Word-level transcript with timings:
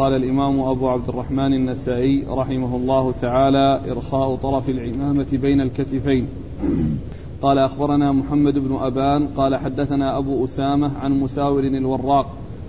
قال 0.00 0.14
الإمام 0.14 0.60
أبو 0.60 0.88
عبد 0.88 1.08
الرحمن 1.08 1.54
النسائي 1.54 2.24
رحمه 2.28 2.76
الله 2.76 3.12
تعالى 3.12 3.80
إرخاء 3.90 4.36
طرف 4.36 4.68
العمامة 4.68 5.26
بين 5.32 5.60
الكتفين. 5.60 6.28
قال 7.42 7.58
أخبرنا 7.58 8.12
محمد 8.12 8.58
بن 8.58 8.76
أبان 8.76 9.26
قال 9.26 9.56
حدثنا 9.56 10.18
أبو 10.18 10.44
أسامة 10.44 10.90
عن 11.02 11.20
مساور 11.20 11.64
الوراق 11.64 12.26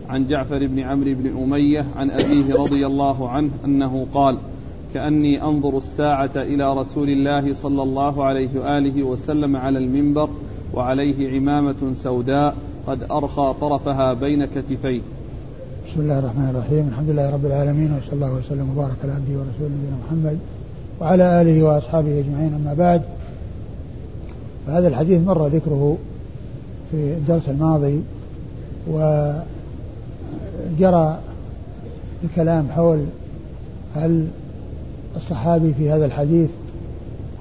عن 0.10 0.28
جعفر 0.28 0.68
بن 0.68 0.80
عمرو 0.80 1.14
بن 1.14 1.44
أمية 1.44 1.86
عن 1.96 2.12
أبيه 2.12 2.56
رضي 2.56 2.86
الله 2.86 3.30
عنه 3.30 3.50
أنه 3.66 4.08
قال 4.14 4.38
كأني 4.94 5.44
أنظر 5.44 5.78
الساعة 5.78 6.36
إلى 6.36 6.74
رسول 6.74 7.10
الله 7.10 7.54
صلى 7.54 7.84
الله 7.84 8.24
عليه 8.24 8.50
وآله 8.60 9.04
وسلم 9.04 9.56
على 9.56 9.80
المنبر 9.80 10.30
وعليه 10.74 11.36
عمامة 11.36 11.94
سوداء 12.04 12.56
قد 12.88 13.04
أرخى 13.12 13.56
طرفها 13.62 14.14
بين 14.14 14.46
كتفيه. 14.46 15.02
بسم 15.88 16.02
الله 16.02 16.20
الرحمن 16.20 16.50
الرحيم. 16.50 16.88
الحمد 16.88 17.10
لله 17.10 17.30
رب 17.30 17.46
العالمين 17.46 17.94
وصلى 17.94 18.14
الله 18.14 18.34
وسلم 18.34 18.70
وبارك 18.76 18.96
على 19.04 19.12
عبده 19.12 19.34
ورسوله 19.40 19.70
نبينا 19.76 19.98
محمد 20.06 20.38
وعلى 21.02 21.42
آله 21.42 21.64
وأصحابه 21.64 22.20
أجمعين. 22.20 22.54
أما 22.54 22.74
بعد 22.74 23.02
فهذا 24.68 24.88
الحديث 24.88 25.22
مر 25.22 25.48
ذكره 25.48 25.98
في 26.92 27.14
الدرس 27.14 27.50
الماضي 27.50 28.02
وجرى 30.78 31.20
الكلام 32.24 32.68
حول 32.72 33.06
هل 33.96 34.28
الصحابي 35.16 35.74
في 35.74 35.92
هذا 35.92 36.06
الحديث 36.06 36.50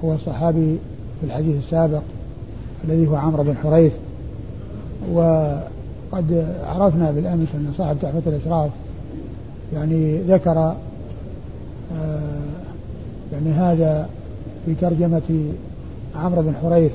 هو 0.03 0.13
الصحابي 0.13 0.77
في 1.19 1.25
الحديث 1.27 1.55
السابق 1.63 2.01
الذي 2.83 3.07
هو 3.07 3.15
عمرو 3.15 3.43
بن 3.43 3.57
حريث 3.57 3.93
وقد 6.11 6.45
عرفنا 6.67 7.11
بالأمس 7.11 7.47
أن 7.55 7.73
صاحب 7.77 7.97
تحفة 8.01 8.21
الإشراف 8.27 8.71
يعني 9.73 10.17
ذكر 10.17 10.75
آه، 11.97 12.27
يعني 13.33 13.51
هذا 13.51 14.09
في 14.65 14.73
ترجمة 14.73 15.51
عمرو 16.15 16.41
بن 16.41 16.53
حريث. 16.61 16.91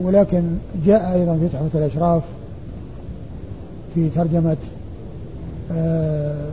ولكن 0.00 0.42
جاء 0.86 1.14
أيضا 1.14 1.36
في 1.36 1.48
تحفة 1.48 1.78
الأشراف 1.78 2.22
في 3.94 4.08
ترجمة 4.08 4.56
آه، 5.72 6.50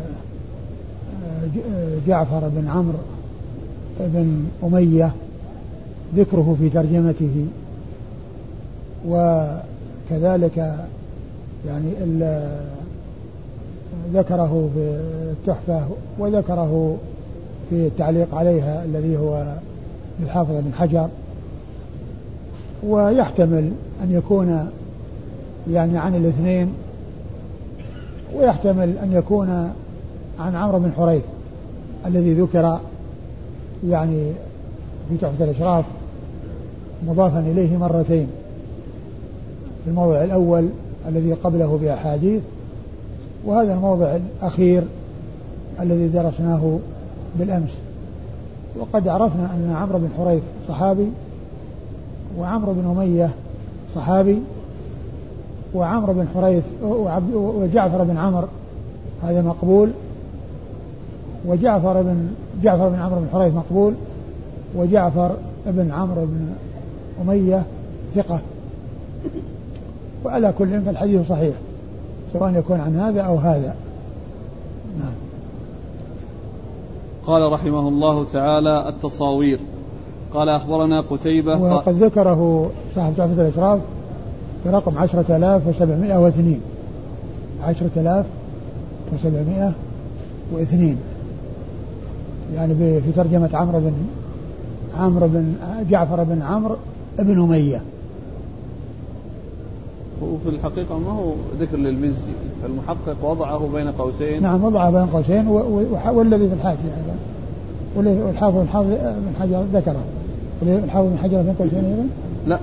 آه، 1.56 1.98
جعفر 2.08 2.50
بن 2.50 2.68
عمرو 2.68 3.00
بن 4.00 4.46
أمية 4.64 5.12
ذكره 6.16 6.56
في 6.60 6.70
ترجمته. 6.70 7.48
وكذلك 10.06 10.58
يعني 11.68 11.92
ذكره 14.14 14.70
في 14.76 15.00
التحفة 15.32 15.88
وذكره 16.20 16.98
في 17.70 17.88
التعليق 17.88 18.36
عليها 18.36 18.86
الذي 18.86 19.18
هو 19.18 19.56
للحافظ 20.20 20.52
بن 20.52 20.74
حجر. 20.74 21.08
ويحتمل 22.88 23.72
أن 24.04 24.12
يكون 24.12 24.70
يعني 25.72 25.98
عن 25.98 26.16
الاثنين 26.16 26.74
ويحتمل 28.36 28.98
أن 28.98 29.14
يكون 29.14 29.50
عن 30.40 30.56
عمرو 30.56 30.80
بن 30.80 30.92
حريث 30.98 31.24
الذي 32.06 32.34
ذكر 32.34 32.80
يعني 33.88 34.32
في 35.10 35.18
تحفة 35.18 35.46
الأشراف 35.46 35.86
مضافا 37.08 37.40
إليه 37.40 37.78
مرتين. 37.78 38.28
في 39.84 39.90
الموضع 39.90 40.24
الأول 40.24 40.70
الذي 41.08 41.34
قبله 41.34 41.78
بأحاديث 41.82 42.42
وهذا 43.46 43.74
الموضع 43.74 44.16
الأخير 44.16 44.84
الذي 45.80 46.08
درسناه 46.08 46.80
بالأمس. 47.40 47.72
وقد 48.80 49.08
عرفنا 49.08 49.54
أن 49.54 49.76
عمرو 49.76 50.00
بن 50.00 50.10
حريث 50.18 50.42
صحابي 50.68 51.08
وعمرو 52.38 52.74
بن 52.74 52.86
أمية 52.86 53.30
صحابي 53.96 54.40
وعمرو 55.76 56.14
بن 56.14 56.28
حريث 56.36 56.64
وجعفر 57.34 58.04
بن 58.04 58.18
عمرو 58.18 58.48
هذا 59.24 59.42
مقبول 59.42 59.90
وجعفر 61.46 62.02
بن 62.02 62.28
جعفر 62.64 62.90
بن 62.90 62.96
عمرو 62.96 63.20
بن 63.20 63.28
حريث 63.34 63.54
مقبول 63.54 63.94
وجعفر 64.76 65.36
بن 65.66 65.92
عمرو 65.92 66.26
بن 66.26 66.48
أمية 67.22 67.64
ثقة. 68.16 68.42
وعلى 70.26 70.54
كل 70.58 70.82
فالحديث 70.82 71.28
صحيح 71.30 71.56
سواء 72.34 72.56
يكون 72.56 72.80
عن 72.80 72.96
هذا 73.00 73.22
أو 73.22 73.36
هذا. 73.36 73.76
نعم. 75.00 75.14
قال 77.26 77.52
رحمه 77.52 77.88
الله 77.88 78.26
تعالى 78.26 78.90
التصاوير. 78.90 79.60
قال 80.34 80.50
أخبرنا 80.50 81.02
قتيبة 81.02 81.62
وقد 81.62 82.04
ذكره 82.04 82.72
صاحب 82.96 83.14
تحفة 83.18 83.42
الإشراف 83.42 83.80
برقم 84.66 84.98
عشرة 84.98 85.38
آلاف 85.38 85.68
وسبعمائة 85.68 86.18
واثنين. 86.18 86.62
عشرة 87.64 87.92
آلاف 87.98 88.26
وسبعمائة 89.14 89.74
واثنين. 90.54 90.98
يعني 92.56 92.76
في 92.76 93.12
ترجمة 93.16 93.50
عمرو 93.54 93.80
بن 93.80 93.94
عمرو 95.00 95.28
بن 95.28 95.54
جعفر 95.90 96.24
بن 96.24 96.42
عمرو 96.42 96.76
بن 97.20 97.42
أمية. 97.42 97.82
وفي 100.34 100.56
الحقيقة 100.56 100.98
ما 100.98 101.12
هو 101.12 101.34
ذكر 101.60 101.78
للمزي 101.78 102.34
المحقق 102.66 103.16
وضعه 103.24 103.70
بين 103.74 103.92
قوسين 103.92 104.42
نعم 104.42 104.64
وضعه 104.64 104.92
بين 104.92 105.06
قوسين 105.06 105.48
والذي 106.14 106.48
في 106.48 106.54
الحاشية 106.54 106.80
أيضا 106.80 107.16
والحافظ 107.96 108.58
الحافظ 108.58 108.90
بن 108.90 109.34
حجر 109.40 109.64
ذكره 109.74 110.04
الحافظ 110.62 111.10
بن 111.10 111.18
حجر 111.18 111.42
بين 111.42 111.54
قوسين 111.54 111.86
أيضا؟ 111.86 112.08
لا 112.48 112.60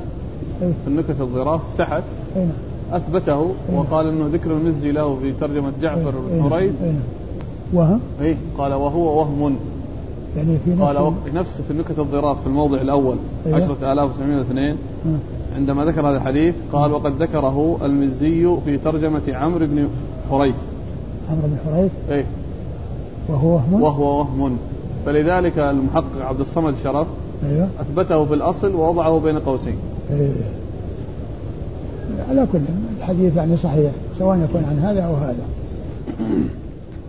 إيه؟ 0.62 0.68
في 0.84 0.88
النكت 0.88 1.20
الظراف 1.20 1.60
تحت 1.78 2.02
أين؟ 2.36 2.46
نعم. 2.46 3.00
أثبته 3.00 3.40
أين؟ 3.40 3.78
وقال 3.78 4.08
إنه 4.08 4.26
ذكر 4.32 4.50
المزي 4.50 4.92
له 4.92 5.16
في 5.22 5.32
ترجمة 5.32 5.72
جعفر 5.82 6.10
بن 6.10 6.50
حريث 6.50 6.72
نعم. 6.82 6.94
وهم؟ 7.74 8.00
اي 8.20 8.36
قال 8.58 8.72
وهو 8.72 9.18
وهم 9.18 9.56
يعني 10.36 10.58
في 10.64 10.70
نفس 10.70 10.82
قال 10.82 11.14
نفس 11.34 11.50
في 11.68 11.70
النكت 11.70 11.98
الظراف 11.98 12.40
في 12.40 12.46
الموضع 12.46 12.80
الأول 12.80 13.16
أيه؟ 13.46 13.56
10702 13.56 14.76
عندما 15.56 15.84
ذكر 15.84 16.00
هذا 16.00 16.16
الحديث 16.16 16.54
قال 16.72 16.92
وقد 16.92 17.22
ذكره 17.22 17.78
المزي 17.82 18.56
في 18.64 18.78
ترجمة 18.78 19.22
عمرو 19.28 19.66
بن 19.66 19.88
حريث. 20.30 20.54
عمرو 21.30 21.48
بن 21.48 21.56
حريث؟ 21.66 21.90
إيه. 22.10 22.24
وهو 23.28 23.54
وهم؟ 23.54 23.82
وهو 23.82 24.18
وهم. 24.18 24.58
فلذلك 25.06 25.58
المحقق 25.58 26.22
عبد 26.22 26.40
الصمد 26.40 26.74
شرف 26.84 27.06
أيوه. 27.50 27.68
أثبته 27.80 28.24
في 28.24 28.34
الأصل 28.34 28.74
ووضعه 28.74 29.20
بين 29.20 29.38
قوسين. 29.38 29.76
أيه. 30.10 30.30
على 32.28 32.46
كل 32.52 32.58
الحديث 32.98 33.36
يعني 33.36 33.56
صحيح 33.56 33.92
سواء 34.18 34.38
يكون 34.38 34.64
عن 34.64 34.78
هذا 34.78 35.02
أو 35.02 35.14
هذا. 35.14 35.44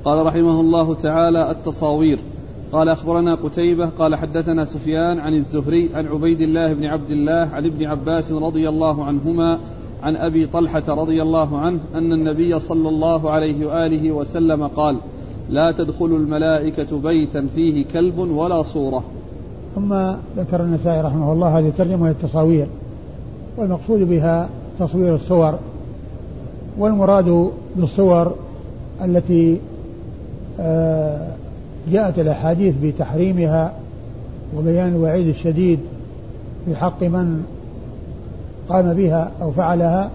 قال 0.06 0.26
رحمه 0.26 0.60
الله 0.60 0.94
تعالى 0.94 1.52
التصاوير. 1.52 2.20
قال 2.72 2.90
أخبرنا 2.90 3.36
قتيبة 3.36 3.90
قال 3.90 4.16
حدثنا 4.16 4.66
سفيان 4.66 5.20
عن 5.20 5.34
الزهري 5.34 5.90
عن 5.96 6.08
عبيد 6.08 6.42
الله 6.42 6.74
بن 6.74 6.86
عبد 6.86 7.12
الله 7.12 7.50
عن 7.54 7.66
ابن 7.66 7.86
عباس 7.86 8.32
رضي 8.32 8.70
الله 8.70 9.06
عنهما 9.06 9.60
عن 10.04 10.16
أبي 10.16 10.48
طلحة 10.48 10.84
رضي 10.88 11.22
الله 11.22 11.58
عنه 11.58 11.80
أن 11.96 12.14
النبي 12.14 12.60
صلى 12.60 12.90
الله 12.90 13.32
عليه 13.32 13.66
وآله 13.68 14.12
وسلم 14.12 14.68
قال 14.68 14.98
لا 15.50 15.72
تدخل 15.72 16.06
الملائكة 16.06 16.98
بيتا 17.00 17.48
فيه 17.56 17.86
كلب 17.86 18.18
ولا 18.18 18.64
صورة. 18.64 19.04
ثم 19.76 19.94
ذكر 20.38 20.64
النسائي 20.64 21.02
رحمه 21.02 21.34
الله 21.34 21.60
هذه 21.60 21.68
الترجمة 21.68 22.10
التصاوير 22.10 22.68
والمقصود 23.58 24.00
بها 24.10 24.50
تصوير 24.80 25.16
الصور 25.16 25.60
والمراد 26.78 27.52
بالصور 27.76 28.36
التي 29.06 29.60
آه، 30.60 31.28
جاءت 31.90 32.20
الأحاديث 32.20 32.76
بتحريمها 32.84 33.74
وبيان 34.58 34.88
الوعيد 34.88 35.28
الشديد 35.28 35.80
في 36.66 36.76
حق 36.76 37.04
من 37.04 37.44
قام 38.70 38.94
بها 38.94 39.32
أو 39.42 39.52
فعلها 39.52 40.10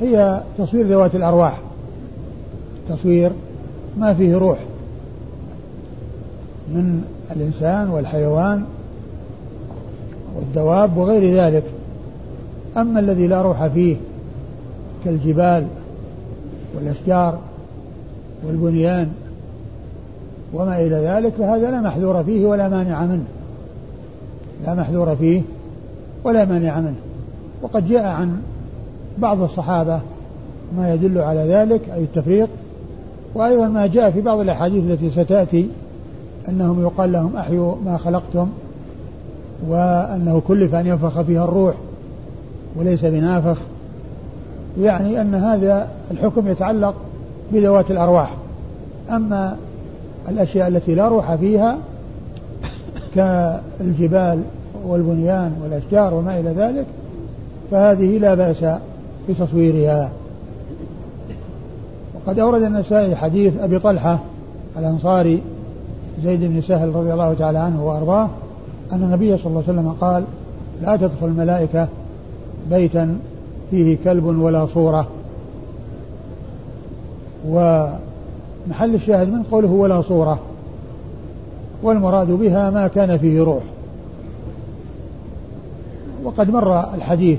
هي 0.00 0.40
تصوير 0.58 0.86
ذوات 0.86 1.14
الأرواح 1.14 1.60
تصوير 2.88 3.32
ما 3.98 4.14
فيه 4.14 4.36
روح 4.36 4.58
من 6.68 7.04
الإنسان 7.36 7.90
والحيوان 7.90 8.64
والدواب 10.36 10.96
وغير 10.96 11.34
ذلك. 11.34 11.64
أما 12.76 13.00
الذي 13.00 13.26
لا 13.26 13.42
روح 13.42 13.66
فيه 13.66 13.96
كالجبال 15.04 15.66
والأشجار 16.74 17.38
والبنيان 18.46 19.12
وما 20.54 20.80
إلى 20.80 20.96
ذلك 20.96 21.32
فهذا 21.32 21.70
لا 21.70 21.80
محذور 21.80 22.24
فيه 22.24 22.46
ولا 22.46 22.68
مانع 22.68 23.06
منه. 23.06 23.24
لا 24.66 24.74
محذور 24.74 25.16
فيه 25.16 25.42
ولا 26.24 26.44
مانع 26.44 26.80
منه. 26.80 26.94
وقد 27.62 27.88
جاء 27.88 28.04
عن 28.04 28.36
بعض 29.18 29.42
الصحابة 29.42 30.00
ما 30.76 30.94
يدل 30.94 31.18
على 31.18 31.40
ذلك 31.40 31.80
أي 31.94 32.04
التفريق 32.04 32.48
وأيضا 33.34 33.68
ما 33.68 33.86
جاء 33.86 34.10
في 34.10 34.20
بعض 34.20 34.38
الأحاديث 34.38 34.84
التي 34.84 35.10
ستأتي 35.10 35.68
أنهم 36.48 36.82
يقال 36.82 37.12
لهم 37.12 37.36
أحيوا 37.36 37.74
ما 37.84 37.96
خلقتم 37.96 38.48
وأنه 39.68 40.42
كلف 40.48 40.74
أن 40.74 40.86
ينفخ 40.86 41.22
فيها 41.22 41.44
الروح 41.44 41.74
وليس 42.76 43.04
بنافخ. 43.04 43.58
يعني 44.80 45.20
أن 45.20 45.34
هذا 45.34 45.88
الحكم 46.10 46.48
يتعلق 46.48 46.94
بذوات 47.52 47.90
الأرواح. 47.90 48.34
أما 49.10 49.56
الأشياء 50.28 50.68
التي 50.68 50.94
لا 50.94 51.08
روح 51.08 51.34
فيها 51.34 51.78
كالجبال 53.14 54.42
والبنيان 54.86 55.52
والأشجار 55.62 56.14
وما 56.14 56.40
إلى 56.40 56.50
ذلك 56.50 56.86
فهذه 57.70 58.18
لا 58.18 58.34
بأس 58.34 58.64
بتصويرها. 59.28 60.10
وقد 62.14 62.38
أورد 62.38 62.62
النسائي 62.62 63.16
حديث 63.16 63.60
أبي 63.60 63.78
طلحة 63.78 64.18
الأنصاري 64.78 65.42
زيد 66.24 66.40
بن 66.40 66.60
سهل 66.60 66.94
رضي 66.94 67.12
الله 67.12 67.34
تعالى 67.34 67.58
عنه 67.58 67.86
وأرضاه 67.86 68.28
أن 68.92 69.02
النبي 69.02 69.36
صلى 69.36 69.46
الله 69.46 69.62
عليه 69.68 69.78
وسلم 69.78 69.96
قال 70.00 70.24
لا 70.82 70.96
تدخل 70.96 71.26
الملائكة 71.26 71.88
بيتا 72.70 73.18
فيه 73.70 73.96
كلب 74.04 74.24
ولا 74.24 74.66
صورة. 74.66 75.08
ومحل 78.66 78.94
الشاهد 78.94 79.28
من 79.28 79.42
قوله 79.42 79.70
ولا 79.70 80.00
صورة 80.00 80.40
والمراد 81.82 82.30
بها 82.30 82.70
ما 82.70 82.86
كان 82.86 83.18
فيه 83.18 83.42
روح. 83.42 83.62
وقد 86.24 86.50
مر 86.50 86.94
الحديث 86.94 87.38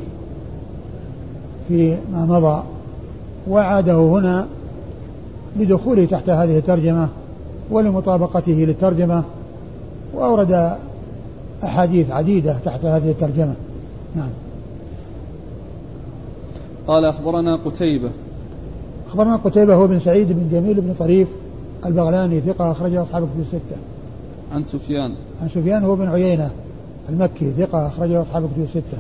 في 1.67 1.97
ما 2.13 2.25
مضى 2.25 2.63
وعاده 3.49 3.97
هنا 3.97 4.47
لدخوله 5.59 6.05
تحت 6.05 6.29
هذه 6.29 6.57
الترجمة 6.57 7.09
ولمطابقته 7.71 8.51
للترجمة 8.51 9.23
وأورد 10.13 10.77
أحاديث 11.63 12.11
عديدة 12.11 12.57
تحت 12.65 12.85
هذه 12.85 13.09
الترجمة. 13.11 13.53
نعم. 14.15 14.29
قال 16.87 17.05
أخبرنا 17.05 17.55
قتيبة 17.55 18.09
أخبرنا 19.15 19.35
قتيبة 19.35 19.75
هو 19.75 19.87
بن 19.87 19.99
سعيد 19.99 20.27
بن 20.27 20.49
جميل 20.51 20.81
بن 20.81 20.93
طريف 20.99 21.27
البغلاني 21.85 22.41
ثقة 22.41 22.71
أخرجه 22.71 23.03
أصحاب 23.03 23.23
كتب 23.23 23.39
الستة. 23.41 23.77
عن 24.51 24.63
سفيان. 24.63 25.11
عن 25.41 25.49
سفيان 25.49 25.83
هو 25.83 25.95
بن 25.95 26.07
عيينة 26.07 26.51
المكي 27.09 27.51
ثقة 27.51 27.87
أخرجه 27.87 28.21
أصحاب 28.21 28.49
كتب 28.53 28.63
الستة. 28.63 28.97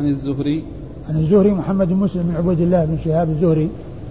عن 0.00 0.06
الزهري. 0.06 0.64
عن 1.08 1.16
الزهري 1.16 1.50
محمد 1.50 1.88
بن 1.88 1.96
مسلم 1.96 2.22
بن 2.22 2.36
عبيد 2.36 2.60
الله 2.60 2.84
بن 2.84 2.98
شهاب 3.04 3.30
الزهري 3.30 3.68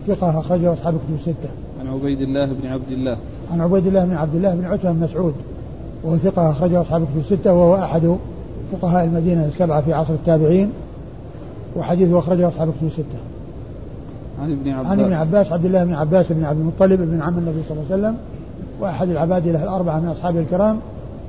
ثقة 0.08 0.40
أخرجه 0.40 0.74
أصحاب 0.74 0.94
كتب 0.94 1.16
الستة. 1.16 1.50
عن 1.80 1.88
عبيد 1.88 2.22
الله 2.22 2.46
بن 2.46 2.68
عبد 2.68 2.92
الله. 2.92 3.18
عن 3.52 3.62
عبيد 3.62 3.88
الله 3.88 4.06
بن 4.06 4.16
عبد 4.16 4.36
الله 4.36 4.56
بن 4.56 4.66
عتبة 4.66 4.92
بن 4.92 5.00
مسعود 5.00 5.34
وهو 6.04 6.18
ثقة 6.18 6.52
أخرجه 6.52 6.82
أصحاب 6.82 7.06
كتب 7.06 7.20
الستة 7.20 7.54
وهو 7.54 7.76
أحد 7.76 8.16
فقهاء 8.72 9.06
المدينة 9.06 9.46
السبعة 9.46 9.82
في 9.82 9.94
عصر 9.94 10.14
التابعين 10.14 10.72
وحديثه 11.76 12.20
أخرجه 12.20 12.48
أصحاب 12.48 12.74
كتب 12.78 12.88
الستة. 12.88 13.20
عن 14.42 14.52
ابن 14.52 14.70
عباس 14.70 14.92
عن 14.92 15.00
ابن 15.00 15.14
عباس 15.14 15.52
عبد 15.52 15.66
الله 15.66 15.84
بن 15.84 15.94
عباس 15.94 16.26
بن 16.30 16.44
عبد 16.44 16.60
المطلب 16.60 17.02
بن 17.02 17.22
عم 17.22 17.38
النبي 17.38 17.64
صلى 17.70 17.78
الله 17.78 17.86
عليه 17.92 18.02
وسلم 18.02 18.18
واحد 18.82 19.10
العبادله 19.10 19.64
الاربعه 19.64 20.00
من 20.00 20.08
اصحاب 20.08 20.38
الكرام 20.38 20.80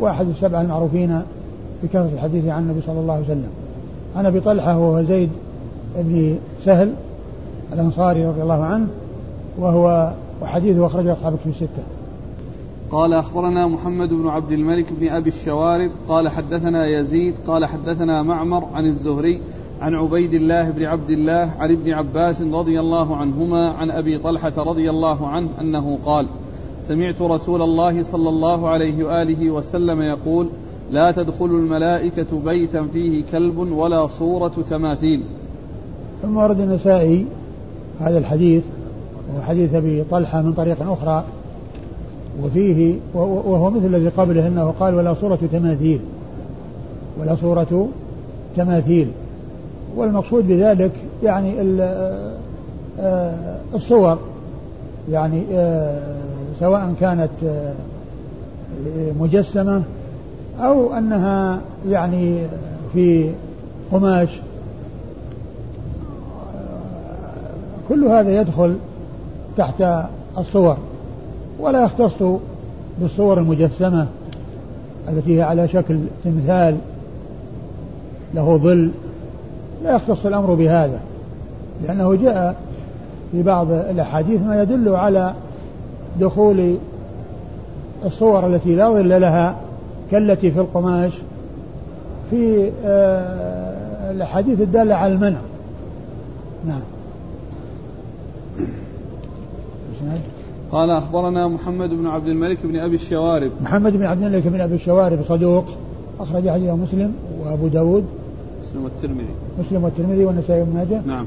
واحد 0.00 0.28
السبعه 0.28 0.60
المعروفين 0.62 1.22
بكثره 1.82 2.10
الحديث 2.14 2.48
عن 2.48 2.62
النبي 2.62 2.80
صلى 2.80 3.00
الله 3.00 3.14
عليه 3.14 3.24
وسلم. 3.24 3.50
عن 4.16 4.26
أبي 4.26 4.40
طلحة 4.40 4.78
وهو 4.78 5.02
زيد 5.02 5.30
بن 5.96 6.36
سهل 6.64 6.94
الأنصاري 7.72 8.26
رضي 8.26 8.42
الله 8.42 8.64
عنه 8.64 8.86
وهو 9.58 10.12
وحديثه 10.42 10.86
أخرجه 10.86 11.12
أصحاب 11.12 11.36
كتب 11.36 11.50
الستة. 11.50 11.82
قال 12.90 13.12
أخبرنا 13.12 13.66
محمد 13.66 14.08
بن 14.08 14.28
عبد 14.28 14.52
الملك 14.52 14.86
بن 15.00 15.08
أبي 15.08 15.28
الشوارب 15.28 15.90
قال 16.08 16.28
حدثنا 16.28 16.86
يزيد 16.86 17.34
قال 17.46 17.66
حدثنا 17.66 18.22
معمر 18.22 18.64
عن 18.74 18.86
الزهري 18.86 19.40
عن 19.80 19.94
عبيد 19.94 20.34
الله 20.34 20.70
بن 20.70 20.84
عبد 20.84 21.10
الله 21.10 21.50
عن 21.58 21.70
ابن 21.70 21.92
عباس 21.92 22.42
رضي 22.42 22.80
الله 22.80 23.16
عنهما 23.16 23.70
عن 23.70 23.90
أبي 23.90 24.18
طلحة 24.18 24.52
رضي 24.56 24.90
الله 24.90 25.28
عنه 25.28 25.48
أنه 25.60 25.98
قال 26.06 26.26
سمعت 26.88 27.22
رسول 27.22 27.62
الله 27.62 28.02
صلى 28.02 28.28
الله 28.28 28.68
عليه 28.68 29.04
وآله 29.04 29.50
وسلم 29.50 30.02
يقول 30.02 30.48
لا 30.90 31.10
تدخل 31.12 31.44
الملائكة 31.44 32.40
بيتا 32.44 32.86
فيه 32.92 33.24
كلب 33.32 33.58
ولا 33.58 34.06
صورة 34.06 34.52
تماثيل. 34.70 35.22
ثم 36.22 36.36
ورد 36.36 36.60
النسائي 36.60 37.26
هذا 38.00 38.18
الحديث 38.18 38.62
وهو 39.28 39.42
حديث 39.42 39.74
أبي 39.74 40.04
طلحة 40.10 40.42
من 40.42 40.52
طريق 40.52 40.90
أخرى 40.90 41.24
وفيه 42.42 42.94
وهو 43.14 43.70
مثل 43.70 43.86
الذي 43.86 44.08
قبله 44.08 44.46
أنه 44.46 44.74
قال 44.80 44.94
ولا 44.94 45.14
صورة 45.14 45.38
تماثيل. 45.52 46.00
ولا 47.20 47.34
صورة 47.34 47.88
تماثيل. 48.56 49.08
والمقصود 49.96 50.48
بذلك 50.48 50.92
يعني 51.22 51.54
آه، 53.00 53.58
الصور. 53.74 54.18
يعني 55.10 55.42
آه، 55.52 56.16
سواء 56.60 56.94
كانت 57.00 57.30
آه، 57.44 57.72
مجسمة 59.20 59.82
أو 60.60 60.94
أنها 60.94 61.60
يعني 61.88 62.42
في 62.92 63.30
قماش. 63.92 64.28
كل 67.88 68.04
هذا 68.04 68.40
يدخل 68.40 68.76
تحت 69.56 69.84
الصور. 70.38 70.76
ولا 71.60 71.84
يختص 71.84 72.22
بالصور 73.00 73.38
المجسمة 73.38 74.06
التي 75.08 75.36
هي 75.38 75.42
على 75.42 75.68
شكل 75.68 75.98
تمثال 76.24 76.76
له 78.34 78.56
ظل 78.56 78.90
لا 79.84 79.96
يختص 79.96 80.26
الأمر 80.26 80.54
بهذا 80.54 81.00
لأنه 81.82 82.14
جاء 82.14 82.56
في 83.32 83.42
بعض 83.42 83.70
الأحاديث 83.70 84.42
ما 84.42 84.62
يدل 84.62 84.88
على 84.88 85.34
دخول 86.20 86.74
الصور 88.04 88.46
التي 88.46 88.74
لا 88.74 88.90
ظل 88.90 89.20
لها 89.20 89.56
كالتي 90.10 90.50
في 90.50 90.60
القماش 90.60 91.12
في 92.30 92.70
آه، 92.84 94.10
الأحاديث 94.10 94.60
الدالة 94.60 94.94
على 94.94 95.12
المنع. 95.12 95.38
نعم. 96.66 96.82
قال 100.72 100.90
أخبرنا 100.90 101.48
محمد 101.48 101.90
بن 101.90 102.06
عبد 102.06 102.26
الملك 102.26 102.58
بن 102.64 102.80
أبي 102.80 102.94
الشوارب. 102.94 103.50
محمد 103.62 103.92
بن 103.92 104.04
عبد 104.04 104.22
الملك 104.22 104.46
بن 104.46 104.60
أبي 104.60 104.74
الشوارب 104.74 105.18
صدوق 105.28 105.64
أخرج 106.20 106.48
حديث 106.48 106.70
مسلم 106.70 107.12
وأبو 107.44 107.68
داود. 107.68 108.04
مسلم 108.70 108.84
والترمذي. 108.84 109.34
مسلم 109.58 109.84
والترمذي 109.84 110.24
والنسائي 110.24 110.64
بن 110.64 110.74
ماجه؟ 110.74 111.02
نعم. 111.06 111.26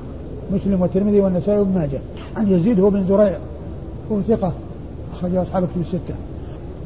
مسلم 0.51 0.81
والترمذي 0.81 1.19
والنسائي 1.19 1.63
بن 1.63 1.73
ماجه. 1.75 2.01
عن 2.37 2.47
يزيد 2.47 2.79
هو 2.79 2.89
بن 2.89 3.05
زريع 3.05 3.37
هو 4.11 4.21
ثقة 4.21 4.53
أخرجه 5.13 5.41
أصحاب 5.41 5.63
كتب 5.63 5.81
الستة. 5.81 6.15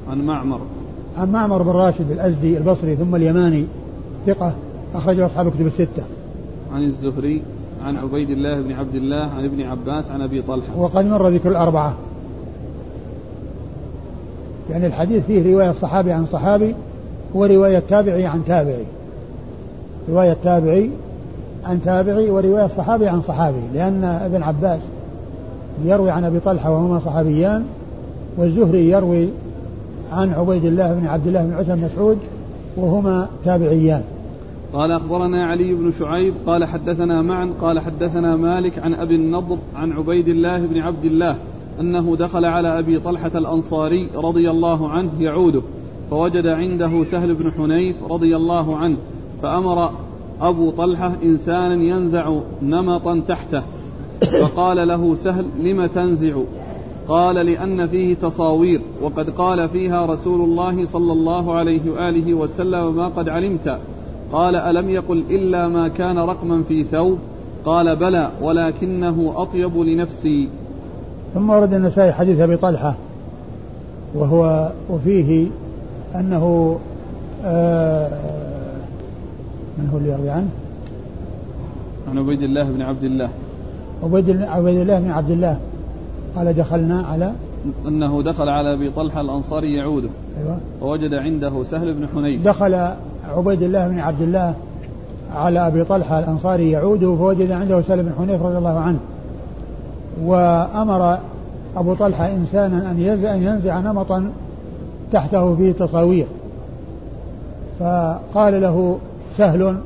عن 0.10 0.22
معمر. 0.22 0.60
عن 1.18 1.32
معمر 1.32 1.62
بن 1.62 1.72
راشد 1.72 2.12
الأزدي 2.12 2.58
البصري 2.58 2.96
ثم 2.96 3.16
اليماني 3.16 3.66
ثقة 4.26 4.54
أخرجه 4.96 5.26
أصحاب 5.26 5.50
كتب 5.50 5.68
الستة. 5.68 6.04
عن 6.74 6.84
الزهري 6.84 7.42
عن 7.86 7.98
عبيد 7.98 8.30
الله 8.30 8.62
بن 8.62 8.72
عبد 8.72 8.96
الله 8.96 9.30
عن 9.38 9.46
ابن 9.46 9.62
عباس 9.62 10.12
عن 10.12 10.22
أبي 10.22 10.42
طلحة. 10.42 10.78
وقد 10.78 11.06
مر 11.06 11.30
ذكر 11.30 11.50
الأربعة. 11.50 11.98
يعني 14.70 14.88
الحديث 14.88 15.26
فيه 15.26 15.54
رواية 15.54 15.72
صحابي 15.72 16.12
عن 16.12 16.26
صحابي 16.26 16.76
ورواية 17.34 17.80
تابعي 17.80 18.26
عن 18.26 18.46
تابعي. 18.46 18.84
رواية 20.10 20.38
تابعي 20.44 20.90
عن 21.66 21.82
تابعي 21.82 22.30
ورواية 22.30 22.68
صحابي 22.68 23.08
عن 23.08 23.22
صحابي 23.22 23.62
لأن 23.74 24.04
ابن 24.04 24.44
عباس 24.44 24.80
يروي 25.86 26.12
عن 26.12 26.24
أبي 26.24 26.40
طلحة 26.40 26.72
وهما 26.72 27.00
صحابيان 27.00 27.66
والزهري 28.38 28.90
يروي 28.90 29.30
عن 30.12 30.34
عبيد 30.34 30.66
الله 30.66 30.94
بن 30.94 31.08
عبد 31.08 31.28
الله 31.28 31.44
بن 31.46 31.54
عتبة 31.54 31.76
مسعود 31.76 32.18
وهما 32.78 33.28
تابعيان. 33.46 34.02
قال 34.74 34.92
أخبرنا 34.92 35.46
علي 35.46 35.74
بن 35.74 35.92
شعيب 36.00 36.34
قال 36.46 36.66
حدثنا 36.66 37.22
معا 37.22 37.50
قال 37.62 37.80
حدثنا 37.80 38.36
مالك 38.36 38.80
عن 38.80 38.94
أبي 38.94 39.16
النضر 39.16 39.58
عن 39.76 39.92
عبيد 39.92 40.28
الله 40.28 40.66
بن 40.66 40.80
عبد 40.80 41.06
الله 41.06 41.36
أنه 41.80 42.16
دخل 42.16 42.46
على 42.46 42.80
أبي 42.80 43.00
طلحة 43.00 43.32
الأنصاري 43.36 44.10
رضي 44.16 44.50
الله 44.50 44.90
عنه 44.90 45.10
يعوده 45.20 45.62
فوجد 46.12 46.46
عنده 46.48 47.04
سهل 47.04 47.34
بن 47.34 47.52
حنيف 47.52 47.96
رضي 48.10 48.36
الله 48.36 48.78
عنه 48.78 48.96
فأمر 49.44 49.89
أبو 50.41 50.72
طلحة 50.72 51.12
إنسانا 51.24 51.84
ينزع 51.84 52.34
نمطا 52.62 53.22
تحته 53.27 53.62
فقال 54.41 54.88
له 54.88 55.15
سهل 55.15 55.46
لم 55.60 55.86
تنزع؟ 55.86 56.36
قال 57.08 57.36
لأن 57.36 57.88
فيه 57.88 58.15
تصاوير 58.15 58.82
وقد 59.01 59.29
قال 59.29 59.70
فيها 59.70 60.06
رسول 60.06 60.41
الله 60.41 60.86
صلى 60.86 61.13
الله 61.13 61.53
عليه 61.56 61.91
وآله 61.91 62.34
وسلم 62.34 62.96
ما 62.96 63.08
قد 63.08 63.29
علمت. 63.29 63.77
قال 64.32 64.56
ألم 64.56 64.89
يقل 64.89 65.24
إلا 65.29 65.67
ما 65.67 65.88
كان 65.88 66.17
رقما 66.17 66.63
في 66.63 66.84
ثوب؟ 66.84 67.17
قال 67.65 67.96
بلى 67.96 68.32
ولكنه 68.41 69.34
أطيب 69.36 69.77
لنفسي. 69.77 70.50
ثم 71.34 71.50
ورد 71.50 71.74
النسائي 71.74 72.12
حديث 72.13 72.39
أبي 72.39 72.58
طلحة 72.58 72.96
وهو 74.15 74.72
وفيه 74.89 75.48
أنه 76.15 76.77
آه 77.46 78.37
من 79.77 79.89
هو 79.89 79.98
اللي 79.98 80.10
يروي 80.10 80.29
عنه؟ 80.29 80.50
عن 82.12 82.17
عبيد 82.17 82.41
الله 82.41 82.63
بن 82.63 82.81
عبد 82.81 83.03
الله. 83.03 83.29
عبيد 84.03 84.41
عبيد 84.41 84.77
الله 84.77 85.00
بن 85.00 85.12
عبد 85.12 85.31
الله. 85.31 85.57
قال 86.36 86.53
دخلنا 86.53 87.01
على 87.01 87.31
أنه 87.88 88.24
دخل 88.24 88.50
على 88.50 88.74
أبي 88.74 88.91
طلحة 88.91 89.22
الأنصاري 89.22 89.75
يعوده. 89.75 90.10
أيوة. 90.39 90.57
ووجد 90.81 91.13
عنده 91.13 91.63
سهل 91.63 91.93
بن 91.93 92.07
حنيف. 92.07 92.48
دخل 92.48 92.74
عبيد 93.29 93.62
الله 93.63 93.88
بن 93.88 94.00
عبد 94.00 94.22
الله 94.22 94.53
على 95.36 95.67
أبي 95.67 95.84
طلحة 95.84 96.19
الأنصاري 96.19 96.72
يعوده 96.72 97.15
فوجد 97.15 97.51
عنده 97.51 97.81
سهل 97.81 98.03
بن 98.03 98.12
حنيف 98.17 98.41
رضي 98.41 98.57
الله 98.57 98.79
عنه. 98.79 99.00
وأمر 100.24 101.17
أبو 101.75 101.93
طلحة 101.93 102.34
إنسانا 102.34 102.91
أن 102.91 103.00
أن 103.25 103.43
ينزع 103.43 103.79
نمطا 103.79 104.31
تحته 105.12 105.55
فيه 105.55 105.72
تصاوير. 105.72 106.25
فقال 107.79 108.62
له 108.62 108.98
سهل. 109.38 109.77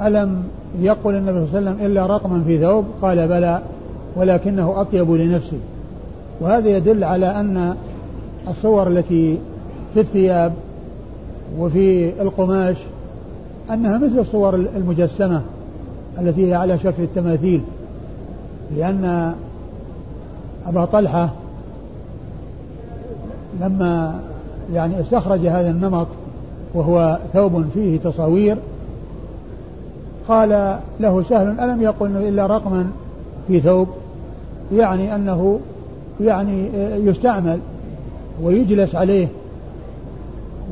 ألم 0.00 0.42
يقل 0.80 1.14
النبي 1.14 1.46
صلى 1.46 1.58
الله 1.58 1.70
عليه 1.70 1.70
وسلم 1.70 1.86
إلا 1.86 2.06
رقما 2.06 2.42
في 2.46 2.58
ثوب؟ 2.58 2.84
قال 3.02 3.28
بلى 3.28 3.62
ولكنه 4.16 4.80
أطيب 4.80 5.10
لنفسي 5.10 5.58
وهذا 6.40 6.68
يدل 6.68 7.04
على 7.04 7.26
أن 7.40 7.76
الصور 8.48 8.86
التي 8.86 9.38
في 9.94 10.00
الثياب 10.00 10.52
وفي 11.58 12.12
القماش 12.22 12.76
أنها 13.70 13.98
مثل 13.98 14.18
الصور 14.18 14.54
المجسمة 14.54 15.42
التي 16.18 16.48
هي 16.48 16.54
على 16.54 16.78
شكل 16.78 17.02
التماثيل. 17.02 17.60
لأن 18.76 19.34
أبا 20.66 20.84
طلحة 20.84 21.30
لما 23.60 24.20
يعني 24.74 25.00
استخرج 25.00 25.46
هذا 25.46 25.70
النمط 25.70 26.06
وهو 26.74 27.18
ثوب 27.32 27.68
فيه 27.74 27.98
تصاوير 27.98 28.56
قال 30.28 30.78
له 31.00 31.22
سهل 31.22 31.60
ألم 31.60 31.82
يقل 31.82 32.16
إلا 32.16 32.46
رقما 32.46 32.90
في 33.48 33.60
ثوب؟ 33.60 33.88
يعني 34.72 35.14
أنه 35.14 35.60
يعني 36.20 36.68
يستعمل 37.06 37.58
ويجلس 38.42 38.94
عليه 38.94 39.28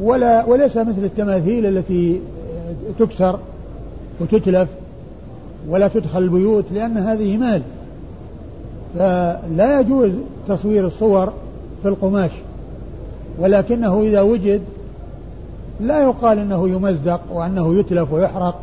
ولا 0.02 0.44
وليس 0.44 0.76
مثل 0.76 1.04
التماثيل 1.04 1.66
التي 1.66 2.20
تكسر 2.98 3.38
وتتلف 4.20 4.68
ولا 5.68 5.88
تدخل 5.88 6.18
البيوت 6.18 6.64
لأن 6.72 6.96
هذه 6.96 7.36
مال. 7.36 7.62
فلا 8.94 9.80
يجوز 9.80 10.10
تصوير 10.48 10.86
الصور 10.86 11.32
في 11.82 11.88
القماش 11.88 12.30
ولكنه 13.38 14.02
إذا 14.02 14.20
وجد 14.20 14.60
لا 15.80 16.02
يقال 16.02 16.38
إنه 16.38 16.68
يمزق 16.68 17.20
وأنه 17.32 17.74
يتلف 17.74 18.12
ويحرق 18.12 18.60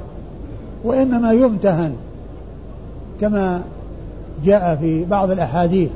وإنما 0.83 1.31
يمتهن 1.31 1.95
كما 3.21 3.61
جاء 4.45 4.75
في 4.75 5.05
بعض 5.05 5.31
الأحاديث 5.31 5.89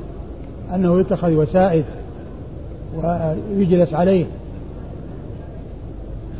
أنه 0.74 1.00
يتخذ 1.00 1.34
وسائد 1.34 1.84
ويجلس 2.96 3.94
عليه. 3.94 4.24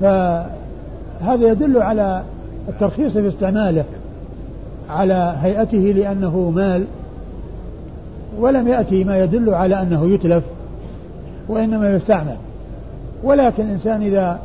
فهذا 0.00 1.50
يدل 1.50 1.82
على 1.82 2.22
الترخيص 2.68 3.12
في 3.12 3.28
استعماله 3.28 3.84
على 4.90 5.34
هيئته 5.40 5.78
لأنه 5.78 6.50
مال 6.50 6.84
ولم 8.38 8.68
يأتي 8.68 9.04
ما 9.04 9.24
يدل 9.24 9.54
على 9.54 9.82
أنه 9.82 10.06
يتلف 10.10 10.44
وإنما 11.48 11.90
يستعمل. 11.90 12.36
ولكن 13.22 13.62
الإنسان 13.62 14.02
إذا 14.02 14.40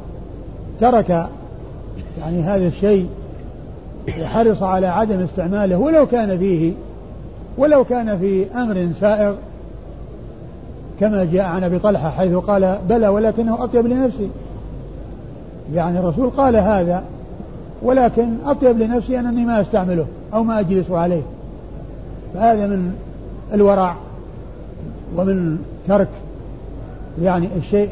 ترك 0.80 1.28
يعني 2.20 2.42
هذا 2.42 2.68
الشيء 2.68 3.10
وحرص 4.22 4.64
على 4.64 4.88
عدم 4.88 5.20
استعماله 5.20 5.78
ولو 5.78 6.08
كان 6.08 6.38
فيه 6.38 6.74
ولو 7.58 7.84
كان 7.84 8.20
في 8.20 8.46
أمر 8.56 8.90
سائغ 9.00 9.34
كما 11.00 11.24
جاء 11.24 11.46
عن 11.46 11.64
أبي 11.64 11.80
طلحة 11.80 12.10
حيث 12.10 12.34
قال 12.34 12.80
بلى 12.90 13.08
ولكنه 13.08 13.64
أطيب 13.64 13.88
لنفسي. 13.88 14.30
يعني 15.74 16.00
الرسول 16.00 16.30
قال 16.30 16.56
هذا 16.56 17.04
ولكن 17.82 18.30
أطيب 18.46 18.80
لنفسي 18.80 19.20
أنني 19.20 19.46
ما 19.46 19.62
أستعمله 19.62 20.06
أو 20.34 20.44
ما 20.44 20.60
أجلس 20.60 20.92
عليه. 20.92 21.22
فهذا 22.34 22.68
من 22.68 22.92
الورع 23.54 23.96
ومن 25.18 25.60
ترك 25.88 26.10
يعني 27.22 27.48
الشيء 27.58 27.90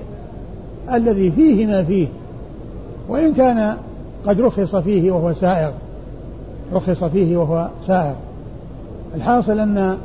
الذي 0.93 1.31
فيه 1.31 1.67
ما 1.67 1.83
فيه. 1.83 2.07
وإن 3.07 3.33
كان 3.33 3.77
قد 4.27 4.41
رخص 4.41 4.75
فيه 4.75 5.11
وهو 5.11 5.33
سائغ 5.33 5.71
رخص 6.73 7.03
فيه 7.03 7.37
وهو 7.37 7.69
سائغ 7.87 8.15
الحاصل 9.15 9.59
أن 9.59 9.97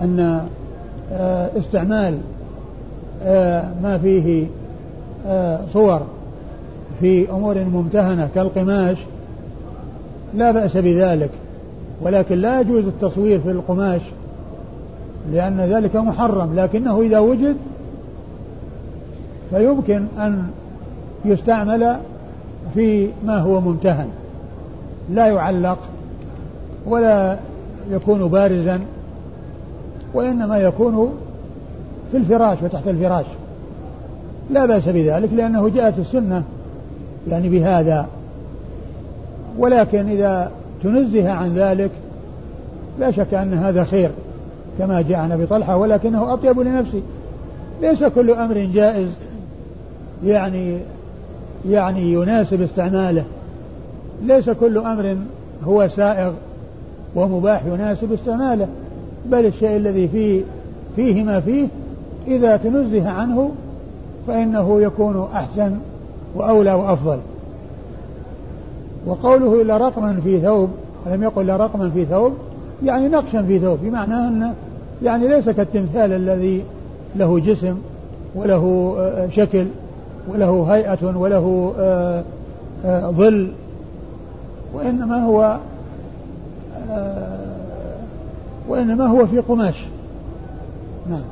أن 0.00 0.46
آه، 1.12 1.50
استعمال 1.58 2.18
آه، 3.24 3.64
ما 3.82 3.98
فيه 3.98 4.46
آه، 5.26 5.60
صور 5.72 6.02
في 7.00 7.30
أمور 7.30 7.64
ممتهنة 7.64 8.28
كالقماش 8.34 8.98
لا 10.34 10.50
بأس 10.50 10.76
بذلك 10.76 11.30
ولكن 12.02 12.38
لا 12.38 12.60
يجوز 12.60 12.84
التصوير 12.84 13.40
في 13.40 13.50
القماش 13.50 14.00
لأن 15.32 15.60
ذلك 15.60 15.96
محرم 15.96 16.54
لكنه 16.54 17.00
إذا 17.00 17.18
وجد 17.18 17.56
فيمكن 19.50 20.06
أن 20.18 20.44
يستعمل 21.24 21.96
في 22.74 23.08
ما 23.26 23.38
هو 23.38 23.60
ممتهن 23.60 24.08
لا 25.10 25.26
يعلق 25.26 25.78
ولا 26.86 27.38
يكون 27.90 28.28
بارزا 28.28 28.80
وإنما 30.14 30.58
يكون 30.58 31.12
في 32.10 32.16
الفراش 32.16 32.62
وتحت 32.62 32.88
الفراش. 32.88 33.26
لا 34.50 34.66
بأس 34.66 34.88
بذلك 34.88 35.32
لأنه 35.32 35.68
جاءت 35.68 35.98
السنة 35.98 36.42
يعني 37.28 37.48
بهذا. 37.48 38.06
ولكن 39.58 40.08
إذا 40.08 40.50
تنزه 40.82 41.30
عن 41.30 41.54
ذلك 41.54 41.90
لا 42.98 43.10
شك 43.10 43.34
أن 43.34 43.54
هذا 43.54 43.84
خير 43.84 44.10
كما 44.78 45.02
جاء 45.02 45.18
عن 45.18 45.32
أبي 45.32 45.46
طلحة 45.46 45.76
ولكنه 45.76 46.32
أطيب 46.32 46.60
لنفسي 46.60 47.02
ليس 47.82 48.04
كل 48.04 48.30
أمر 48.30 48.58
جائز 48.58 49.08
يعني 50.24 50.78
يعني 51.68 52.12
يناسب 52.12 52.62
استعماله. 52.62 53.24
ليس 54.22 54.50
كل 54.50 54.78
أمر 54.78 55.16
هو 55.64 55.88
سائغ 55.88 56.32
ومباح 57.14 57.64
يناسب 57.64 58.12
استعماله 58.12 58.68
بل 59.26 59.46
الشيء 59.46 59.76
الذي 59.76 60.08
فيه 60.08 60.42
فيه 60.96 61.24
ما 61.24 61.40
فيه 61.40 61.68
إذا 62.26 62.56
تنزه 62.56 63.08
عنه 63.08 63.50
فإنه 64.26 64.82
يكون 64.82 65.28
أحسن 65.34 65.76
وأولى 66.34 66.72
وأفضل. 66.72 67.18
وقوله 69.06 69.62
إلا 69.62 69.76
رقما 69.76 70.20
في 70.24 70.40
ثوب 70.40 70.70
ولم 71.06 71.22
يقل 71.22 71.46
لا 71.46 71.56
رقما 71.56 71.90
في 71.90 72.04
ثوب؟ 72.04 72.32
يعني 72.84 73.08
نقشا 73.08 73.42
في 73.42 73.58
ثوب 73.58 73.78
بمعنى 73.82 74.14
أن 74.14 74.54
يعني 75.02 75.28
ليس 75.28 75.48
كالتمثال 75.48 76.12
الذي 76.12 76.64
له 77.16 77.38
جسم 77.38 77.76
وله 78.34 78.94
آه، 78.98 79.28
شكل. 79.28 79.66
وله 80.28 80.74
هيئة 80.74 81.16
وله 81.16 81.74
آه، 81.78 82.24
آه، 82.84 83.10
ظل 83.10 83.52
وإنما 84.74 85.24
هو 85.24 85.58
وإنما 88.68 89.06
هو 89.06 89.26
في 89.26 89.38
قماش. 89.38 89.84
نعم. 91.10 91.22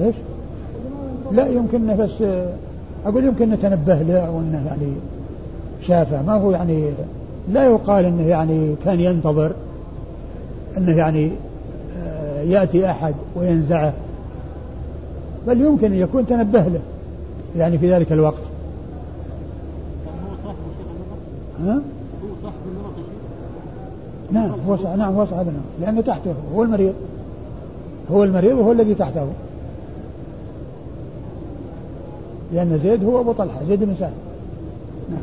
إيش؟ 0.00 0.14
لا 1.32 1.46
يمكن 1.46 1.96
بس 1.96 2.22
أقول 3.06 3.24
يمكن 3.24 3.50
نتنبه 3.50 4.02
له 4.02 4.18
أو 4.18 4.40
أنه 4.40 4.66
يعني 4.66 4.92
شافه. 5.82 6.22
ما 6.22 6.32
هو 6.32 6.50
يعني 6.50 6.90
لا 7.48 7.64
يقال 7.64 8.04
أنه 8.04 8.22
يعني 8.22 8.74
كان 8.84 9.00
ينتظر 9.00 9.52
أنه 10.76 10.96
يعني 10.96 11.30
آه، 11.98 12.42
يأتي 12.42 12.90
أحد 12.90 13.14
وينزعه. 13.36 13.92
بل 15.46 15.60
يمكن 15.60 15.92
أن 15.92 15.98
يكون 15.98 16.26
تنبه 16.26 16.62
له 16.62 16.80
يعني 17.56 17.78
في 17.78 17.92
ذلك 17.92 18.12
الوقت. 18.12 18.42
ها؟ 21.60 21.82
نعم 24.30 24.54
هو 24.68 24.76
صاحب 24.76 24.98
نعم 24.98 25.14
هو 25.14 25.24
صاحب 25.24 25.46
لأنه 25.80 26.00
تحته 26.00 26.34
هو 26.54 26.62
المريض. 26.62 26.94
هو 28.10 28.24
المريض 28.24 28.58
وهو 28.58 28.72
الذي 28.72 28.94
تحته. 28.94 29.26
لأن 32.52 32.80
زيد 32.82 33.04
هو 33.04 33.20
أبو 33.20 33.32
طلحة 33.32 33.64
زيد 33.68 33.84
بن 33.84 33.94
سهل 33.94 34.12
نعم. 35.10 35.22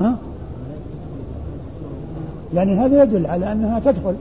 ها؟ 0.00 0.16
يعني 2.54 2.74
هذا 2.74 3.02
يدل 3.02 3.26
على 3.26 3.52
أنها 3.52 3.80
تدخل 3.80 4.14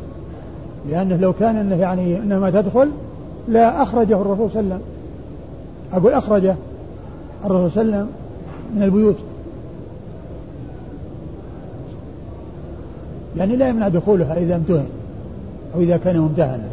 لأنه 0.89 1.15
لو 1.15 1.34
كان 1.34 1.55
أنه 1.55 1.75
يعني 1.75 2.17
أنها 2.17 2.39
ما 2.39 2.50
تدخل 2.50 2.91
لا 3.51 3.84
أخرجه 3.84 4.22
الرسول 4.22 4.51
صلى 4.51 4.60
الله 4.60 4.74
عليه 4.74 4.75
وسلم. 4.75 4.81
أقول 5.91 6.13
أخرجه 6.13 6.55
الرسول 7.46 7.72
صلى 7.72 7.81
الله 7.81 7.96
عليه 7.96 8.05
وسلم 8.05 8.08
من 8.75 8.84
البيوت. 8.84 9.15
يعني 13.38 13.55
لا 13.55 13.70
يمنع 13.70 13.88
دخولها 13.88 14.38
إذا 14.39 14.55
امتهن 14.55 14.86
أو 15.75 15.81
إذا 15.81 15.98
كان 15.98 16.20
ممتهنا. 16.20 16.63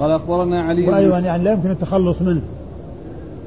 قال 0.00 0.10
أخبرنا 0.10 0.62
علي 0.62 0.88
وأيضا 0.88 1.18
يعني 1.18 1.44
لا 1.44 1.52
يمكن 1.52 1.70
التخلص 1.70 2.22
منه. 2.22 2.42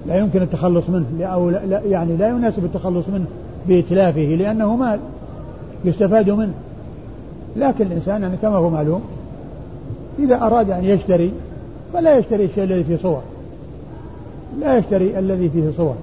لا 0.07 0.15
يمكن 0.15 0.41
التخلص 0.41 0.89
منه. 0.89 1.25
أو 1.25 1.49
لا 1.49 1.81
يعني 1.81 2.17
لا 2.17 2.27
يناسب 2.27 2.65
التخلص 2.65 3.09
منه 3.09 3.25
بإتلافه 3.67 4.35
لأنه 4.39 4.75
مال 4.75 4.99
يستفاد 5.85 6.29
منه. 6.29 6.53
لكن 7.55 7.85
الإنسان 7.85 8.21
يعني 8.21 8.37
كما 8.37 8.55
هو 8.55 8.69
معلوم 8.69 9.01
إذا 10.19 10.41
أراد 10.41 10.71
أن 10.71 10.83
يشتري 10.85 11.31
فلا 11.93 12.17
يشتري 12.17 12.45
الشيء 12.45 12.63
الذي 12.63 12.83
فيه 12.83 12.97
صور. 12.97 13.21
لا 14.59 14.77
يشتري 14.77 15.19
الذي 15.19 15.49
فيه 15.49 15.71
صور. 15.77 15.95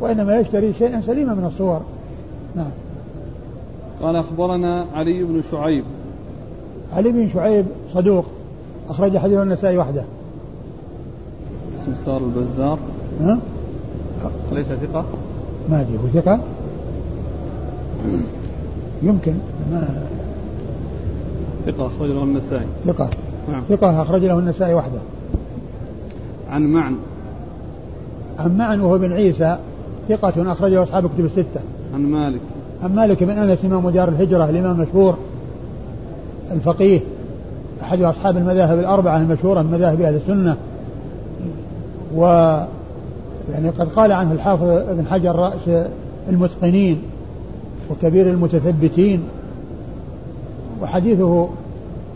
وإنما 0.00 0.36
يشتري 0.36 0.72
شيئا 0.78 1.00
سليما 1.00 1.34
من 1.34 1.44
الصور. 1.44 1.80
نعم. 2.56 2.70
قال 4.02 4.16
أخبرنا 4.16 4.86
علي 4.94 5.24
بن 5.24 5.42
شعيب. 5.50 5.84
علي 6.92 7.12
بن 7.12 7.28
شعيب 7.28 7.66
صدوق. 7.94 8.24
أخرج 8.88 9.18
حديث 9.18 9.38
النسائي 9.38 9.78
وحده. 9.78 10.04
سمسار 11.84 12.20
البزار. 12.20 12.78
ها؟ 13.20 13.38
ليس 14.52 14.66
ثقة؟ 14.66 15.04
ما 15.70 15.80
أدري 15.80 15.96
هو 15.96 16.20
ثقة؟ 16.20 16.40
يمكن. 19.02 19.34
ما 19.70 20.02
ثقة 21.68 21.86
أخرج 21.86 22.10
له 22.10 22.22
النسائي. 22.22 22.66
ثقة. 22.86 23.10
نعم. 23.52 23.62
ثقة 23.68 24.02
أخرج 24.02 24.24
له 24.24 24.38
النسائي 24.38 24.74
وحده. 24.74 24.98
عن 26.50 26.62
معن. 26.62 26.96
عن 28.38 28.56
معن 28.56 28.80
وهو 28.80 28.98
بن 28.98 29.12
عيسى 29.12 29.58
ثقة 30.08 30.52
أخرجه 30.52 30.82
أصحاب 30.82 31.06
كتب 31.06 31.24
الستة. 31.24 31.60
عن 31.94 32.00
مالك. 32.00 32.40
عن 32.82 32.94
مالك 32.94 33.24
بن 33.24 33.30
أنس 33.30 33.64
إمام 33.64 33.90
دار 33.90 34.08
الهجرة 34.08 34.50
الإمام 34.50 34.80
المشهور 34.80 35.16
الفقيه 36.52 37.00
أحد 37.82 38.02
أصحاب 38.02 38.36
المذاهب 38.36 38.78
الأربعة 38.78 39.20
المشهورة 39.20 39.62
من 39.62 39.70
مذاهب 39.70 40.00
أهل 40.00 40.14
السنة. 40.14 40.56
و 42.16 42.22
يعني 43.52 43.68
قد 43.68 43.88
قال 43.88 44.12
عنه 44.12 44.32
الحافظ 44.32 44.68
ابن 44.68 45.06
حجر 45.06 45.36
رأس 45.36 45.86
المتقنين 46.28 47.02
وكبير 47.90 48.30
المتثبتين. 48.30 49.22
وحديثه 50.82 51.48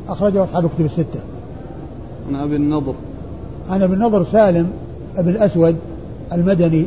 أخرجه 0.09 0.45
أصحاب 0.45 0.69
كتب 0.69 0.85
الستة. 0.85 1.21
عن 2.29 2.35
أبي 2.35 2.57
النضر. 2.57 2.95
عن 3.71 3.83
ابن 3.83 3.95
النضر 3.95 4.25
سالم 4.25 4.71
ابن 5.17 5.31
الأسود 5.31 5.77
المدني 6.33 6.87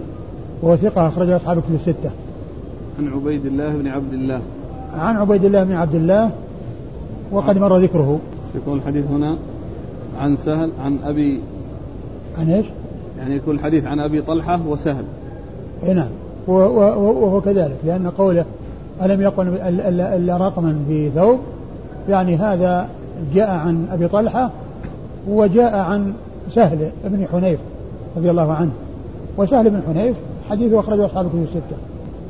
وهو 0.62 0.76
ثقة 0.76 1.08
أخرجه 1.08 1.36
أصحاب 1.36 1.60
كتب 1.60 1.76
الستة. 1.76 2.12
عن 3.00 3.08
عبيد 3.08 3.46
الله 3.46 3.70
بن 3.70 3.88
عبد 3.88 4.14
الله. 4.14 4.42
عن 4.94 5.18
عبيد 5.18 5.46
الله 5.46 5.64
بن 5.64 5.74
عبد 5.74 5.96
الله 5.96 6.32
وقد 7.32 7.58
مر 7.58 7.78
ذكره. 7.78 8.20
يكون 8.56 8.78
الحديث 8.78 9.06
هنا 9.06 9.36
عن 10.20 10.38
سهل 10.38 10.72
عن 10.84 10.98
أبي 11.04 11.42
عن 12.38 12.50
إيش؟ 12.50 12.66
يعني 13.20 13.36
يكون 13.36 13.56
الحديث 13.56 13.86
عن 13.86 14.00
أبي 14.00 14.22
طلحة 14.22 14.60
وسهل. 14.68 15.04
إي 15.84 15.94
نعم. 15.94 16.10
وهو 16.48 17.42
كذلك 17.42 17.78
لأن 17.86 18.08
قوله 18.08 18.46
ألم 19.02 19.22
يقل 19.22 19.48
إلا 19.48 20.38
رقما 20.38 20.76
في 20.88 21.10
ثوب 21.10 21.40
يعني 22.10 22.36
هذا 22.36 22.90
جاء 23.34 23.50
عن 23.50 23.88
أبي 23.92 24.08
طلحة 24.08 24.52
وجاء 25.28 25.76
عن 25.76 26.14
سهل 26.50 26.92
بن 27.06 27.28
حنيف 27.28 27.60
رضي 28.18 28.32
الله 28.32 28.54
عنه. 28.54 28.72
وسهل 29.38 29.70
بن 29.70 29.82
حنيف 29.88 30.16
حديثه 30.50 30.80
أخرجه 30.80 31.06
أصحاب 31.06 31.26
الكتب 31.26 31.44
الستة. 31.44 31.78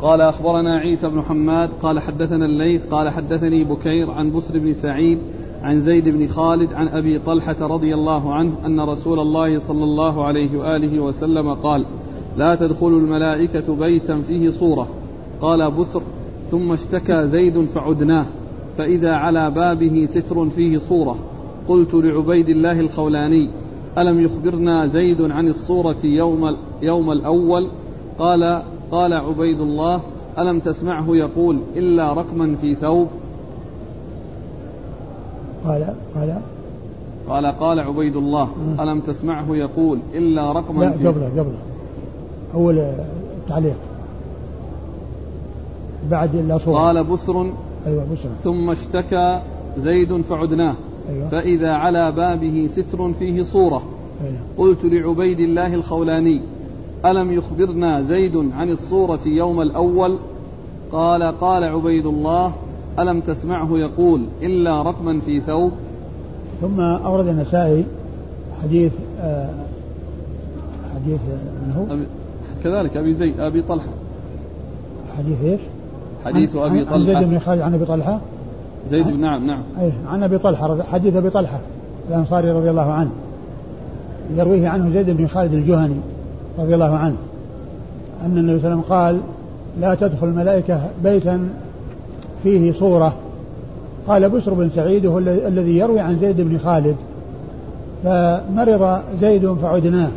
قال 0.02 0.21
أخبرنا 0.21 0.78
عيسى 0.78 1.08
بن 1.08 1.21
حماد 1.21 1.69
قال 1.82 2.00
حدثنا 2.00 2.45
الليث 2.45 2.86
قال 2.91 3.10
حدثني 3.10 3.63
بكير 3.63 4.12
عن 4.12 4.32
بسر 4.32 4.60
بن 4.60 4.73
سعيد 4.73 5.19
عن 5.63 5.82
زيد 5.82 6.10
بن 6.10 6.28
خالد 6.28 6.73
عن 6.73 6.88
أبي 6.88 7.19
طلحة 7.19 7.56
رضي 7.62 7.93
الله 7.93 8.34
عنه 8.34 8.52
أن 8.65 8.80
رسول 8.80 9.19
الله 9.19 9.60
صلى 9.60 9.84
الله 9.84 10.26
عليه 10.26 10.58
وآله 10.58 11.00
وسلم 11.00 11.54
قال 11.54 11.86
لا 12.38 12.56
تدخل 12.56 12.88
الملائكة 12.88 13.76
بيتا 13.76 14.21
فيه 14.28 14.50
صورة. 14.50 14.88
قال 15.41 15.71
بسر 15.71 16.02
ثم 16.52 16.71
اشتكى 16.71 17.28
زيد 17.28 17.65
فعدناه. 17.65 18.26
فإذا 18.78 19.14
على 19.14 19.52
بابه 19.52 20.06
ستر 20.06 20.50
فيه 20.50 20.78
صورة. 20.78 21.16
قلت 21.68 21.94
لعبيد 21.94 22.50
الله 22.50 22.80
الخولاني 22.80 23.50
ألم 23.98 24.22
يخبرنا 24.22 24.86
زيد 24.86 25.22
عن 25.22 25.48
الصورة 25.48 25.98
يوم, 26.04 26.56
يوم 26.82 27.12
الأول؟ 27.12 27.68
قال 28.20 28.62
قال 28.92 29.14
عبيد 29.14 29.60
الله 29.60 30.02
ألم 30.38 30.60
تسمعه 30.60 31.06
يقول 31.10 31.58
إلا 31.76 32.14
رقما 32.14 32.56
في 32.56 32.76
ثوب؟ 32.76 33.08
قال 35.66 35.94
قال. 36.16 36.42
قال 37.30 37.46
قال 37.46 37.80
عبيد 37.80 38.16
الله 38.16 38.50
ألم 38.80 39.00
تسمعه 39.00 39.56
يقول 39.56 40.00
إلا 40.14 40.52
رقما 40.52 40.84
لا 40.84 40.98
في 40.98 41.08
قبله 41.08 41.30
قبله. 41.30 41.58
أول 42.54 42.92
تعليق. 43.50 43.78
بعد 46.12 46.36
إلا 46.36 46.58
صورة. 46.58 46.80
قال 46.80 47.04
بسر 47.04 47.52
أيوة 47.86 48.06
بسر 48.13 48.30
ثم 48.43 48.69
اشتكى 48.69 49.41
زيد 49.78 50.21
فعدناه. 50.21 50.76
أيوة. 51.10 51.30
فإذا 51.30 51.71
على 51.71 52.12
بابه 52.12 52.69
ستر 52.76 53.13
فيه 53.13 53.43
صورة. 53.43 53.84
أيوة. 54.24 54.38
قلت 54.58 54.84
لعبيد 54.84 55.39
الله 55.39 55.74
الخولاني 55.74 56.41
ألم 57.06 57.32
يخبرنا 57.32 58.02
زيد 58.02 58.36
عن 58.36 58.69
الصورة 58.69 59.19
يوم 59.26 59.62
الأول؟ 59.62 60.17
قال 60.91 61.24
قال 61.24 61.63
عبيد 61.63 62.06
الله 62.06 62.54
ألم 63.00 63.19
تسمعه 63.21 63.78
يقول 63.78 64.21
إلا 64.41 64.82
رقما 64.82 65.19
في 65.19 65.41
ثوب. 65.41 65.71
ثم 66.62 66.80
أورد 66.80 67.28
النسائي 67.28 67.86
حديث 68.63 68.93
آه 69.19 69.50
حديث 70.95 71.19
من 71.65 71.74
هو؟ 71.78 71.93
أبي 71.93 72.06
كذلك 72.63 72.98
أبي 72.98 73.13
زيد 73.13 73.39
أبي 73.39 73.62
طلحة. 73.62 73.89
حديث 75.17 75.43
إيش؟ 75.43 75.62
حديث 76.26 76.56
أبي 76.56 76.86
طلحة. 76.86 76.96
عن 76.96 77.04
زيد 77.04 77.24
بن 77.30 77.40
خالد 77.40 77.62
عن 77.62 77.74
أبي 77.74 77.86
طلحة؟ 77.86 78.20
زيد 78.90 79.08
نعم 79.08 79.48
نعم. 79.48 79.62
أي 79.82 79.92
عن 80.08 80.24
أبي 80.24 80.38
طلحة 80.38 80.84
حديث 80.84 81.16
أبي 81.16 81.30
طلحة 81.30 81.60
الأنصاري 82.10 82.52
رضي 82.52 82.70
الله 82.70 82.92
عنه. 82.92 83.12
يرويه 84.36 84.70
عنه 84.70 84.90
زيد 84.90 85.10
بن 85.10 85.28
خالد 85.28 85.54
الجهني 85.54 85.96
رضي 86.60 86.74
الله 86.74 86.96
عنه 86.96 87.16
أن 88.26 88.38
النبي 88.38 88.60
صلى 88.60 88.74
الله 88.74 88.84
عليه 88.84 88.84
وسلم 88.84 88.96
قال 88.98 89.20
لا 89.80 89.96
تدخل 89.96 90.28
الملائكة 90.28 90.82
بيتا 91.04 91.50
فيه 92.44 92.72
صورة. 92.72 93.14
قال 94.08 94.30
بشر 94.30 94.54
بن 94.54 94.70
سعيد 94.70 95.06
هو 95.06 95.18
الذي 95.20 95.78
يروي 95.78 96.00
عن 96.00 96.20
زيد 96.20 96.42
بن 96.42 96.58
خالد 96.58 96.96
فمرض 98.04 99.02
زيد 99.22 99.54
فعدناه 99.54 100.10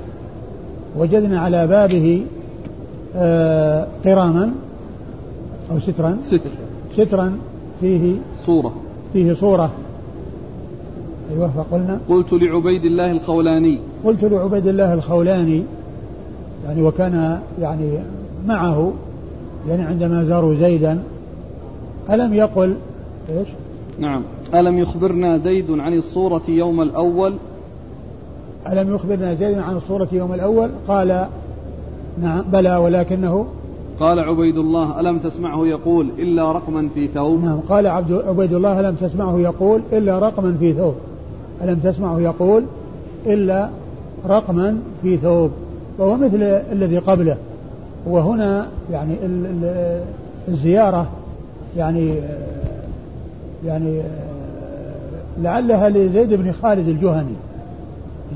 وجدنا 0.98 1.40
على 1.40 1.66
بابه 1.66 2.22
آه، 3.16 3.86
قراما 4.04 4.50
أو 5.70 5.78
سترا؟ 5.78 6.16
ستر. 6.24 6.50
سترا 6.96 7.38
فيه 7.80 8.14
صورة. 8.46 8.74
فيه 9.12 9.32
صورة. 9.32 9.70
أيوه 11.30 11.50
فقلنا. 11.50 12.00
قلت 12.08 12.32
لعبيد 12.32 12.84
الله 12.84 13.12
الخولاني. 13.12 13.80
قلت 14.04 14.24
لعبيد 14.24 14.66
الله 14.66 14.94
الخولاني 14.94 15.62
يعني 16.64 16.82
وكان 16.82 17.40
يعني 17.60 17.98
معه 18.46 18.92
يعني 19.68 19.82
عندما 19.82 20.24
زاروا 20.24 20.54
زيدا 20.54 21.02
ألم 22.10 22.34
يقل؟ 22.34 22.76
إيش؟ 23.28 23.48
نعم. 23.98 24.22
ألم 24.54 24.78
يخبرنا 24.78 25.38
زيد 25.38 25.70
عن 25.70 25.92
الصورة 25.92 26.42
يوم 26.48 26.82
الأول؟ 26.82 27.34
ألم 28.68 28.94
يخبرنا 28.94 29.34
زيد 29.34 29.58
عن 29.58 29.76
الصورة 29.76 30.08
يوم 30.12 30.34
الأول؟ 30.34 30.70
قال 30.88 31.28
نعم 32.22 32.44
بلى 32.52 32.76
ولكنه 32.76 33.46
قال 34.00 34.18
عبيد 34.18 34.56
الله 34.56 35.00
ألم 35.00 35.18
تسمعه 35.18 35.66
يقول 35.66 36.10
إلا 36.18 36.52
رقما 36.52 36.88
في 36.94 37.08
ثوب؟ 37.08 37.44
نعم 37.44 37.60
قال 37.60 37.86
عبد 37.86 38.12
عبيد 38.12 38.52
الله 38.52 38.80
ألم 38.80 38.94
تسمعه 38.94 39.38
يقول 39.38 39.82
إلا 39.92 40.18
رقما 40.18 40.56
في 40.58 40.72
ثوب؟ 40.72 40.94
ألم 41.62 41.78
تسمعه 41.78 42.20
يقول 42.20 42.64
إلا 43.26 43.70
رقما 44.26 44.78
في 45.02 45.16
ثوب؟ 45.16 45.50
وهو 45.98 46.16
مثل 46.16 46.42
الذي 46.72 46.98
قبله. 46.98 47.36
وهنا 48.06 48.66
يعني 48.92 49.14
الزيارة 50.48 51.06
يعني 51.76 52.14
يعني 53.64 54.00
لعلها 55.42 55.88
لزيد 55.88 56.34
بن 56.34 56.52
خالد 56.52 56.88
الجهني. 56.88 57.34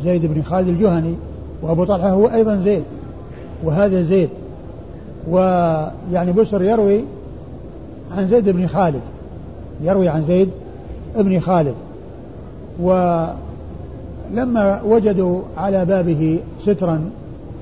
زيد 0.04 0.26
بن 0.26 0.42
خالد 0.42 0.68
الجهني 0.68 1.14
وأبو 1.62 1.84
طلحة 1.84 2.10
هو 2.10 2.26
أيضا 2.26 2.56
زيد 2.56 2.82
وهذا 3.64 4.02
زيد. 4.02 4.28
ويعني 5.28 6.32
بشر 6.32 6.62
يروي 6.62 7.04
عن 8.10 8.28
زيد 8.28 8.48
بن 8.48 8.66
خالد 8.66 9.02
يروي 9.82 10.08
عن 10.08 10.24
زيد 10.24 10.50
بن 11.16 11.40
خالد. 11.40 11.74
ولما 12.80 14.82
وجدوا 14.82 15.40
على 15.56 15.84
بابه 15.84 16.40
سترا 16.62 17.10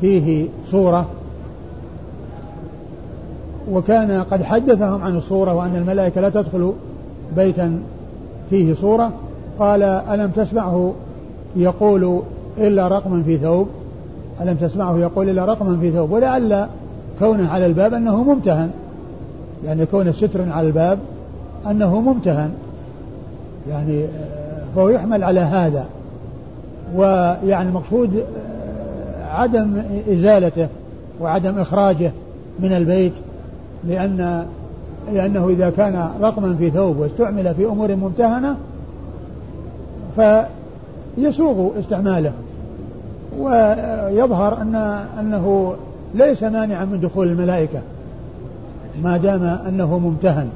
فيه 0.01 0.49
صورة 0.71 1.07
وكان 3.71 4.25
قد 4.31 4.43
حدثهم 4.43 5.03
عن 5.03 5.17
الصورة 5.17 5.55
وأن 5.55 5.77
الملائكة 5.77 6.21
لا 6.21 6.29
تدخل 6.29 6.73
بيتا 7.37 7.81
فيه 8.51 8.75
صورة 8.75 9.13
قال 9.59 9.83
ألم 9.83 10.31
تسمعه 10.31 10.95
يقول 11.57 12.21
إلا 12.59 12.89
رقما 12.89 13.23
في 13.23 13.37
ثوب؟ 13.37 13.69
ألم 14.41 14.55
تسمعه 14.55 14.99
يقول 14.99 15.29
إلا 15.29 15.45
رقما 15.45 15.79
في 15.81 15.91
ثوب؟ 15.91 16.11
ولعل 16.11 16.67
كونه 17.21 17.51
على 17.51 17.67
الباب 17.67 17.95
أنه 17.95 18.23
ممتهن. 18.23 18.71
يعني 19.65 19.87
كون 19.87 20.13
ستر 20.13 20.51
على 20.51 20.67
الباب 20.67 20.99
أنه 21.71 22.01
ممتهن. 22.01 22.51
يعني 23.69 24.05
آه، 24.05 24.65
فهو 24.77 24.89
يحمل 24.89 25.25
على 25.25 25.41
هذا. 25.41 25.87
ويعني 26.95 27.69
المقصود 27.69 28.17
آه، 28.17 29.25
عدم 29.25 29.83
إزالته 30.09 30.69
وعدم 31.21 31.59
إخراجه 31.59 32.13
من 32.61 32.73
البيت 32.73 33.13
لأن 33.85 34.47
لأنه 35.13 35.49
إذا 35.49 35.71
كان 35.71 36.11
رقما 36.21 36.57
في 36.57 36.71
ثوب 36.71 36.99
واستعمل 36.99 37.55
في 37.55 37.67
أمور 37.67 37.97
ممتهنة 37.97 38.57
فيسوغ 40.17 41.79
استعماله. 41.79 42.33
ويظهر 43.39 44.63
أن 44.63 44.75
أنه 45.21 45.75
ليس 46.15 46.43
مانعا 46.43 46.85
من 46.85 47.01
دخول 47.01 47.29
الملائكة 47.29 47.83
ما 49.03 49.17
دام 49.17 49.43
أنه 49.43 49.99
ممتهن. 49.99 50.49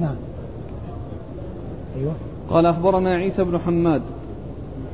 نعم. 0.00 0.14
أيوة. 1.98 2.12
قال 2.50 2.66
أخبرنا 2.66 3.10
عيسى 3.10 3.44
بن 3.44 3.58
حماد. 3.58 4.02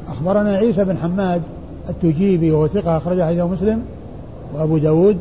أخبرنا 0.08 0.50
عيسى 0.50 0.84
بن 0.84 0.96
حماد 0.96 1.42
التجيبي 1.88 2.50
وهو 2.50 2.68
ثقة 2.68 2.96
أخرج 2.96 3.22
حديث 3.22 3.42
مسلم 3.42 3.82
وأبو 4.54 4.78
داود 4.78 5.16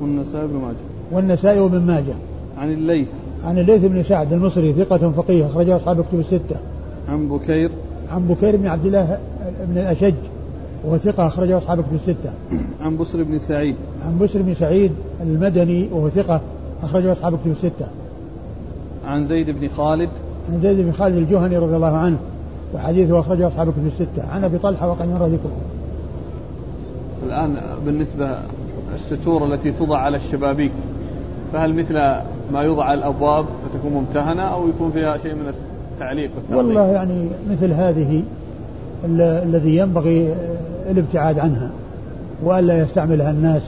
والنسائي 0.00 0.46
بن 0.46 0.54
ماجه. 0.54 0.76
والنسائي 1.12 1.60
وابن 1.60 1.80
ماجه. 1.80 2.14
عن 2.58 2.72
الليث. 2.72 3.08
عن 3.44 3.58
الليث 3.58 3.84
بن 3.84 4.02
سعد 4.02 4.32
المصري 4.32 4.72
ثقة 4.72 5.10
فقيه 5.10 5.46
أخرجه 5.46 5.76
أصحاب 5.76 6.04
كتب 6.04 6.20
الستة. 6.20 6.56
عن 7.08 7.28
بكير. 7.28 7.70
عن 8.12 8.26
بكير 8.26 8.56
بن 8.56 8.66
عبد 8.66 8.86
الله 8.86 9.18
بن 9.68 9.78
الأشج. 9.78 10.14
وهو 10.84 10.98
ثقة 10.98 11.26
أخرجه 11.26 11.58
أصحاب 11.58 11.80
كتب 11.80 11.94
الستة. 11.94 12.32
عن 12.84 12.96
بسر 12.96 13.22
بن 13.22 13.38
سعيد. 13.38 13.74
عن 14.06 14.18
بسر 14.18 14.42
بن 14.42 14.54
سعيد 14.54 14.92
المدني 15.20 15.88
وهو 15.92 16.08
ثقة 16.08 16.40
أخرجه 16.82 17.12
أصحاب 17.12 17.38
كتب 17.38 17.50
الستة. 17.50 17.86
عن 19.06 19.26
زيد 19.26 19.50
بن 19.50 19.68
خالد. 19.68 20.10
عن 20.48 20.60
زيد 20.60 20.80
بن 20.80 20.92
خالد 20.92 21.16
الجهني 21.16 21.56
رضي 21.56 21.76
الله 21.76 21.96
عنه 21.96 22.18
وحديثه 22.74 23.20
أخرجه 23.20 23.48
أصحاب 23.48 23.70
كتب 23.70 23.86
الستة. 23.86 24.28
عن 24.28 24.44
أبي 24.44 24.58
طلحة 24.58 24.88
وقد 24.88 25.08
مر 25.08 25.26
ذكره. 25.26 25.56
الآن 27.26 27.60
بالنسبة 27.86 28.38
الستور 28.94 29.54
التي 29.54 29.72
توضع 29.72 29.98
على 29.98 30.16
الشبابيك 30.16 30.72
فهل 31.52 31.74
مثل 31.74 31.94
ما 32.52 32.62
يوضع 32.62 32.84
على 32.84 32.98
الأبواب 32.98 33.44
فتكون 33.44 33.92
ممتهنة 33.92 34.42
أو 34.42 34.68
يكون 34.68 34.90
فيها 34.90 35.18
شيء 35.18 35.34
من 35.34 35.52
التعليق 35.94 36.30
والله 36.50 36.86
يعني 36.86 37.28
مثل 37.50 37.72
هذه 37.72 38.22
الذي 39.04 39.76
ينبغي 39.76 40.34
الابتعاد 40.88 41.38
عنها 41.38 41.70
وألا 42.44 42.78
يستعملها 42.78 43.30
الناس. 43.30 43.62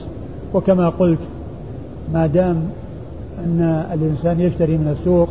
وكما 0.53 0.89
قلت 0.89 1.19
ما 2.13 2.27
دام 2.27 2.63
أن 3.45 3.85
الإنسان 3.93 4.39
يشتري 4.39 4.77
من 4.77 4.95
السوق 4.99 5.29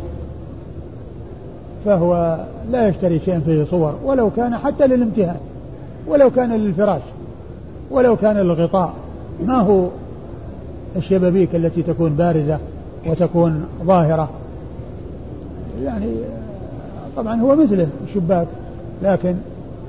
فهو 1.85 2.39
لا 2.71 2.87
يشتري 2.87 3.19
شيئا 3.19 3.39
فيه 3.39 3.63
صور 3.63 3.95
ولو 4.05 4.29
كان 4.29 4.57
حتى 4.57 4.87
للامتهان 4.87 5.37
ولو 6.07 6.29
كان 6.29 6.53
للفراش 6.53 7.01
ولو 7.91 8.15
كان 8.15 8.37
للغطاء. 8.37 8.93
ما 9.45 9.61
هو 9.61 9.87
الشبابيك 10.95 11.55
التي 11.55 11.81
تكون 11.81 12.15
بارزة 12.15 12.59
وتكون 13.07 13.65
ظاهرة؟ 13.83 14.29
يعني 15.83 16.11
طبعا 17.17 17.41
هو 17.41 17.55
مثله 17.55 17.87
الشباك 18.07 18.47
لكن 19.03 19.35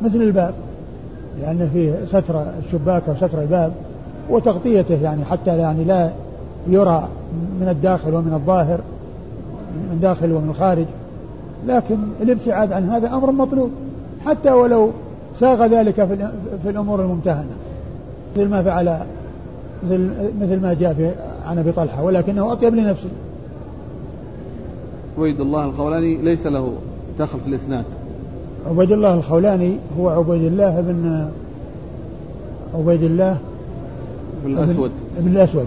مثل 0.03 0.23
الباب. 0.23 0.55
لأن 1.41 1.71
فيه 1.73 1.95
ستر 2.09 2.43
الشباك 2.67 3.09
أو 3.09 3.15
ستر 3.15 3.43
الباب 3.43 3.73
وتغطيته 4.31 5.03
يعني 5.03 5.25
حتى 5.25 5.59
يعني 5.59 5.85
لا 5.85 6.11
يرى 6.67 7.09
من 7.61 7.69
الداخل 7.69 8.15
ومن 8.15 8.35
الظاهر 8.35 8.81
من 9.91 9.99
داخل 10.03 10.33
ومن 10.33 10.49
الخارج 10.51 10.87
لكن 11.67 11.97
الابتعاد 12.23 12.73
عن 12.73 12.89
هذا 12.89 13.15
أمر 13.15 13.33
مطلوب 13.33 13.71
حتى 14.25 14.51
ولو 14.51 14.91
ساغ 15.41 15.67
ذلك 15.67 15.95
في 16.63 16.71
الأمور 16.71 17.01
الممتهنة 17.01 17.51
مثل 18.37 18.49
ما 18.49 18.63
فعل 18.63 18.99
مثل 20.41 20.61
ما 20.61 20.75
جاء 20.81 20.95
في 20.95 21.11
عن 21.47 21.59
أبي 21.59 21.73
طلحة 21.73 22.05
ولكنه 22.05 22.53
أطيب 22.53 22.75
لنفسه. 22.75 23.09
عبيد 25.19 25.41
الله 25.41 25.65
الخولاني 25.65 26.17
ليس 26.17 26.47
له 26.47 26.73
دخل 27.19 27.41
في 27.41 27.49
الإسناد. 27.49 27.85
عبيد 28.71 28.93
الله 28.93 29.15
الخولاني 29.15 29.77
هو 29.99 30.09
عبيد 30.09 30.43
الله 30.43 30.81
بن 30.81 31.29
عبيد 32.75 33.03
الله 33.03 33.37
بن 34.45 34.59
الأسود. 34.59 34.91
بن 35.21 35.33
الأسود. 35.33 35.67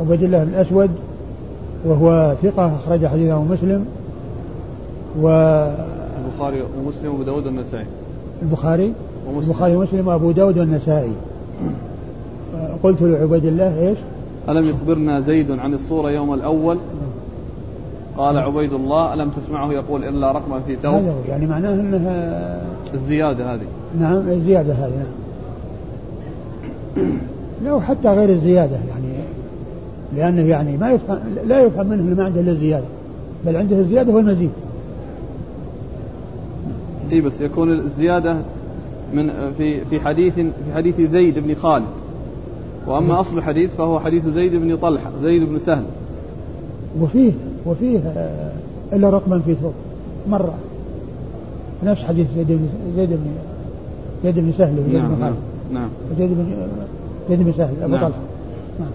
عبيد 0.00 0.22
الله 0.22 0.44
بن 0.44 0.50
الأسود 0.50 0.90
وهو 1.84 2.34
ثقة 2.42 2.76
أخرج 2.76 3.06
حديثه 3.06 3.42
مسلم 3.44 3.84
و 5.20 5.28
البخاري 6.24 6.62
ومسلم 6.62 7.12
وأبو 7.12 7.22
داود 7.22 7.46
والنسائي. 7.46 7.86
البخاري 8.42 8.92
ومسلم. 9.28 9.50
البخاري 9.50 9.76
ومسلم 9.76 10.08
وأبو 10.08 10.30
داود 10.30 10.58
والنسائي. 10.58 11.12
قلت 12.82 13.02
لعبيد 13.02 13.44
الله 13.44 13.88
إيش؟ 13.88 13.98
ألم 14.48 14.64
يخبرنا 14.70 15.20
زيد 15.20 15.50
عن 15.50 15.74
الصورة 15.74 16.10
يوم 16.10 16.34
الأول؟ 16.34 16.78
قال 18.18 18.38
عبيد 18.38 18.72
الله 18.72 19.14
ألم 19.14 19.30
تسمعه؟ 19.30 19.72
يقول 19.72 20.04
إلا 20.04 20.32
رقما 20.32 20.60
في 20.60 20.76
ثوب. 20.76 20.94
هذا 20.94 21.14
يعني 21.28 21.46
معناه 21.46 21.74
أنها 21.74 22.62
الزيادة 22.94 23.54
هذه. 23.54 23.66
نعم 24.00 24.28
الزيادة 24.28 24.74
هذه 24.74 24.92
نعم. 24.96 25.12
لو 27.64 27.80
حتى 27.80 28.08
غير 28.08 28.30
الزيادة 28.30 28.76
يعني 28.88 29.08
لأنه 30.16 30.42
يعني 30.42 30.76
ما 30.76 30.90
يفهم 30.90 31.18
لا 31.46 31.60
يفهم 31.60 31.86
منه 31.86 32.16
ما 32.16 32.24
عنده 32.24 32.40
إلا 32.40 32.50
الزيادة 32.50 32.86
بل 33.46 33.56
عنده 33.56 33.78
الزيادة 33.78 34.12
والمزيد. 34.12 34.50
إي 37.12 37.20
بس 37.20 37.40
يكون 37.40 37.72
الزيادة 37.72 38.36
من 39.14 39.30
في 39.58 39.84
في 39.84 40.00
حديث 40.00 40.34
في 40.34 40.74
حديث 40.74 41.00
زيد 41.00 41.38
بن 41.38 41.54
خالد. 41.54 41.84
وأما 42.86 43.20
أصل 43.20 43.38
الحديث 43.38 43.74
فهو 43.74 44.00
حديث 44.00 44.28
زيد 44.28 44.56
بن 44.56 44.76
طلحة 44.76 45.10
زيد 45.20 45.48
بن 45.48 45.58
سهل. 45.58 45.84
وفيه 47.00 47.32
وفيه 47.68 47.98
آه، 47.98 48.52
إلا 48.92 49.10
رقما 49.10 49.40
في 49.40 49.54
ثوب 49.54 49.72
مرة. 50.30 50.54
نفس 51.84 52.04
حديث 52.04 52.26
زيد 52.36 52.46
بن 52.46 52.68
زيد 52.96 53.10
بن 53.10 53.26
زيد 54.24 54.38
بن 54.38 54.52
سهل. 54.58 54.78
وزيد 54.78 54.94
نعم 54.94 55.14
بن 55.14 55.24
خالد 55.24 55.36
نعم. 55.72 55.88
زيد 56.18 56.30
بن 56.30 56.46
زيد 57.28 57.42
بن 57.42 57.52
سهل 57.52 57.82
أبو 57.82 57.92
نعم. 57.92 58.00
طلحة. 58.00 58.20
نعم. 58.80 58.90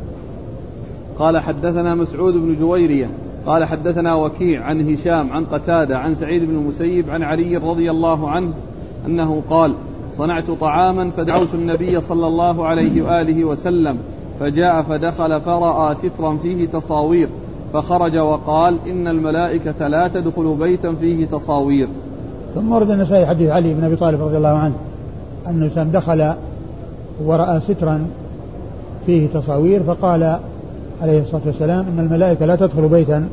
قال 1.19 1.37
حدثنا 1.37 1.95
مسعود 1.95 2.33
بن 2.33 2.55
جويرية. 2.59 3.09
قال 3.45 3.65
حدثنا 3.65 4.15
وكيع 4.15 4.63
عن 4.63 4.93
هشام 4.93 5.33
عن 5.33 5.45
قتادة 5.45 5.97
عن 5.97 6.15
سعيد 6.15 6.43
بن 6.43 6.55
المسيب 6.55 7.09
عن 7.09 7.23
علي 7.23 7.57
رضي 7.57 7.91
الله 7.91 8.29
عنه 8.29 8.53
أنه 9.07 9.41
قال 9.49 9.73
صنعت 10.17 10.51
طعاما 10.51 11.09
فدعوت 11.09 11.53
النبي 11.53 12.01
صلى 12.01 12.27
الله 12.27 12.65
عليه 12.65 13.01
وآله 13.01 13.45
وسلم 13.45 13.97
فجاء 14.39 14.81
فدخل 14.81 15.41
فراى 15.41 15.95
سترا 15.95 16.37
فيه 16.37 16.67
تصاوير 16.67 17.29
فخرج 17.73 18.17
وقال 18.17 18.77
إن 18.87 19.07
الملائكة 19.07 19.87
لا 19.87 20.07
تدخل 20.07 20.55
بيتا 20.55 20.93
فيه 20.93 21.25
تصاوير. 21.25 21.87
ثم 22.55 22.71
ورد 22.71 22.89
النسائي 22.91 23.25
حديث 23.25 23.49
علي 23.49 23.73
بن 23.73 23.83
أبي 23.83 23.95
طالب 23.95 24.21
رضي 24.21 24.37
الله 24.37 24.49
عنه 24.57 24.73
أن 25.47 25.57
الإنسان 25.57 25.91
دخل 25.91 26.33
ورأى 27.25 27.59
سترا 27.59 28.05
فيه 29.05 29.27
تصاوير 29.27 29.83
فقال 29.83 30.39
عليه 31.01 31.21
الصلاة 31.21 31.41
والسلام 31.45 31.85
إن 31.87 31.99
الملائكة 31.99 32.45
لا 32.45 32.55
تدخل 32.55 32.87
بيتا 32.87 33.27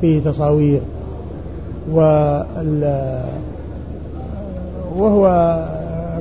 فيه 0.00 0.20
تصاوير. 0.20 0.80
وهو 4.96 5.24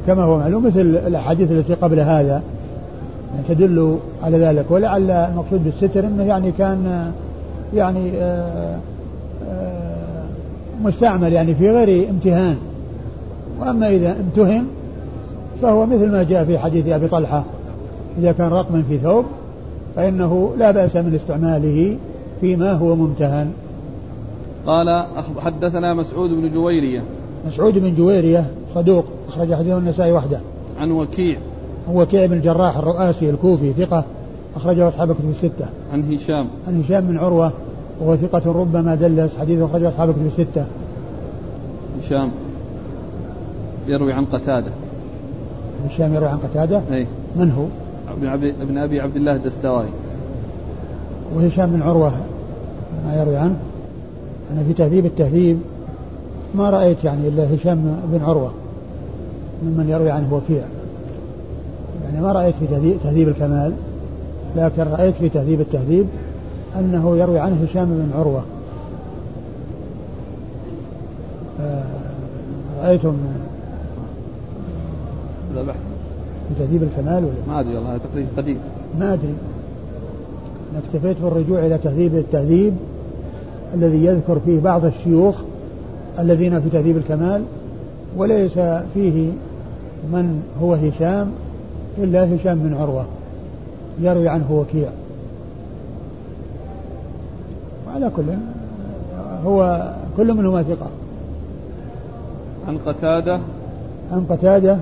كما 0.08 0.24
هو 0.24 0.38
معلوم 0.38 0.66
مثل 0.66 0.80
الأحاديث 0.82 1.52
التي 1.52 1.74
قبل 1.74 2.00
هذا 2.00 2.42
تدل 3.48 3.98
على 4.24 4.38
ذلك 4.38 4.66
ولعل 4.70 5.12
المقصود 5.12 5.64
بالستر 5.64 6.08
إنه 6.08 6.24
يعني 6.24 6.52
كان 6.52 7.12
يعني 7.74 8.12
آه، 8.12 8.78
آه، 9.50 10.26
مستعمل 10.84 11.34
يعني 11.34 11.56
في 11.56 11.70
غير 11.70 12.10
امتهان. 12.10 12.58
وأما 13.62 13.90
إذا 13.90 14.16
امتهن 14.20 14.66
فهو 15.62 15.86
مثل 15.86 16.12
ما 16.12 16.24
جاء 16.24 16.46
في 16.46 16.58
حديث 16.58 16.88
أبي 16.88 17.08
طلحة 17.08 17.44
إذا 18.18 18.32
كان 18.32 18.48
رقما 18.48 18.84
في 18.90 18.98
ثوب 18.98 19.26
فإنه 19.96 20.54
لا 20.58 20.72
بأس 20.72 20.96
من 20.96 21.16
استعماله 21.16 21.98
فيما 22.42 22.74
هو 22.74 22.96
ممتهن. 22.96 23.52
قال 24.66 25.06
حدثنا 25.40 25.94
مسعود 25.94 26.30
بن 26.30 26.50
جويرية. 26.50 27.04
مسعود 27.48 27.74
بن 27.78 27.96
جويرية 27.96 28.46
صدوق 28.76 29.06
أخرج 29.28 29.54
حديثه 29.54 29.78
النسائي 29.78 30.12
وحده. 30.12 30.40
عن 30.78 30.92
وكيع. 30.92 31.38
وكيع 31.94 32.26
بن 32.26 32.34
الجراح 32.34 32.78
الرؤاسي 32.78 33.30
الكوفي 33.30 33.74
ثقة. 33.74 34.06
أخرجه 34.56 34.88
أصحاب 34.88 35.14
كتب 35.14 35.30
الستة. 35.30 35.66
عن 35.94 36.14
هشام. 36.14 36.48
عن 36.68 36.82
هشام 36.82 37.08
بن 37.08 37.18
عروة 37.18 37.54
وهو 38.00 38.16
ثقة 38.16 38.52
ربما 38.52 38.96
دلس 38.96 39.32
حديثه 39.40 39.66
أخرجه 39.66 39.90
أصحاب 39.90 40.12
كتب 40.12 40.26
الستة. 40.26 40.66
هشام 42.04 42.32
يروي 43.88 44.14
عن 44.14 44.26
قتادة. 44.26 44.72
هشام 45.90 46.14
يروي 46.14 46.28
عن 46.28 46.38
قتادة؟ 46.38 46.82
أي 46.92 47.08
من 47.36 47.52
هو؟ 47.52 47.66
ابن 48.62 48.78
أبي 48.78 49.02
عبد 49.02 49.16
الله 49.16 49.36
الدستوائي. 49.36 49.90
وهشام 51.36 51.72
بن 51.72 51.82
عروة 51.82 52.12
ما 53.08 53.22
يروي 53.22 53.38
عنه؟ 53.38 53.56
أنا 54.54 54.64
في 54.64 54.74
تهذيب 54.74 55.06
التهذيب 55.06 55.60
ما 56.56 56.70
رأيت 56.70 57.04
يعني 57.04 57.28
إلا 57.28 57.56
هشام 57.56 58.02
بن 58.12 58.20
عروة 58.24 58.54
ممن 59.64 59.90
يروي 59.90 60.12
عنه 60.12 60.34
وكيع. 60.34 60.64
يعني 62.04 62.22
ما 62.22 62.32
رأيت 62.32 62.56
في 62.56 62.96
تهذيب 63.04 63.28
الكمال. 63.28 63.74
لكن 64.56 64.82
رأيت 64.82 65.16
في 65.16 65.30
تهذيب 65.30 65.62
التهذيب 65.62 66.08
أنه 66.80 67.18
يروي 67.18 67.40
عنه 67.40 67.64
هشام 67.64 67.86
بن 67.86 68.20
عروة. 68.20 68.44
رأيتم 72.84 73.16
لا 75.56 75.62
بحث 75.62 75.78
في 76.50 76.64
تهذيب 76.64 76.84
الكمال 76.84 77.24
ولا؟ 77.24 77.34
ما 77.48 77.60
أدري 77.60 77.76
والله 77.76 77.98
تقريبا 77.98 78.30
قديم. 78.38 78.58
ما 79.00 79.14
أدري. 79.14 79.34
اكتفيت 80.78 81.22
بالرجوع 81.22 81.66
إلى 81.66 81.78
تهذيب 81.78 82.16
التهذيب 82.16 82.74
الذي 83.74 84.06
يذكر 84.06 84.40
فيه 84.46 84.60
بعض 84.60 84.86
الشيوخ 84.86 85.36
الذين 86.20 86.62
في 86.62 86.70
تهذيب 86.70 86.98
الكمال 86.98 87.44
وليس 88.18 88.60
فيه 88.94 89.30
من 90.14 90.44
هو 90.62 90.74
هشام 90.74 91.32
إلا 91.98 92.36
هشام 92.36 92.60
بن 92.60 92.74
عروة. 92.74 93.06
يروي 94.00 94.28
عنه 94.28 94.52
وكيع. 94.52 94.90
وعلى 97.88 98.12
كل 98.16 98.24
هو 99.44 99.92
كل 100.18 100.34
منهما 100.34 100.64
ثقة. 100.64 100.90
عن 102.68 102.78
قتادة. 102.78 103.40
عن 104.12 104.26
قتادة 104.30 104.78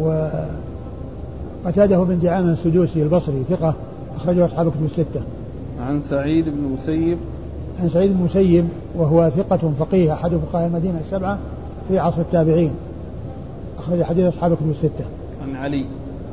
و 0.00 0.28
قتادة 1.64 2.04
بن 2.04 2.18
دعامة 2.18 2.52
السدوسي 2.52 3.02
البصري 3.02 3.44
ثقة 3.50 3.74
أخرجه 4.16 4.44
أصحاب 4.44 4.70
كتب 4.70 4.84
الستة. 4.84 5.22
عن 5.80 6.00
سعيد 6.00 6.44
بن 6.44 6.58
المسيب. 6.58 7.18
عن 7.80 7.88
سعيد 7.88 8.12
بن 8.12 8.18
المسيب 8.18 8.68
وهو 8.96 9.30
ثقة 9.30 9.72
فقيه 9.78 10.12
أحد 10.12 10.30
فقهاء 10.30 10.66
المدينة 10.66 11.00
السبعة 11.06 11.38
في 11.88 11.98
عصر 11.98 12.20
التابعين. 12.20 12.72
أخرج 13.78 14.02
حديث 14.02 14.26
أصحاب 14.26 14.54
كتب 14.54 14.70
الستة. 14.70 15.04
عن 15.42 15.56
علي. 15.56 15.84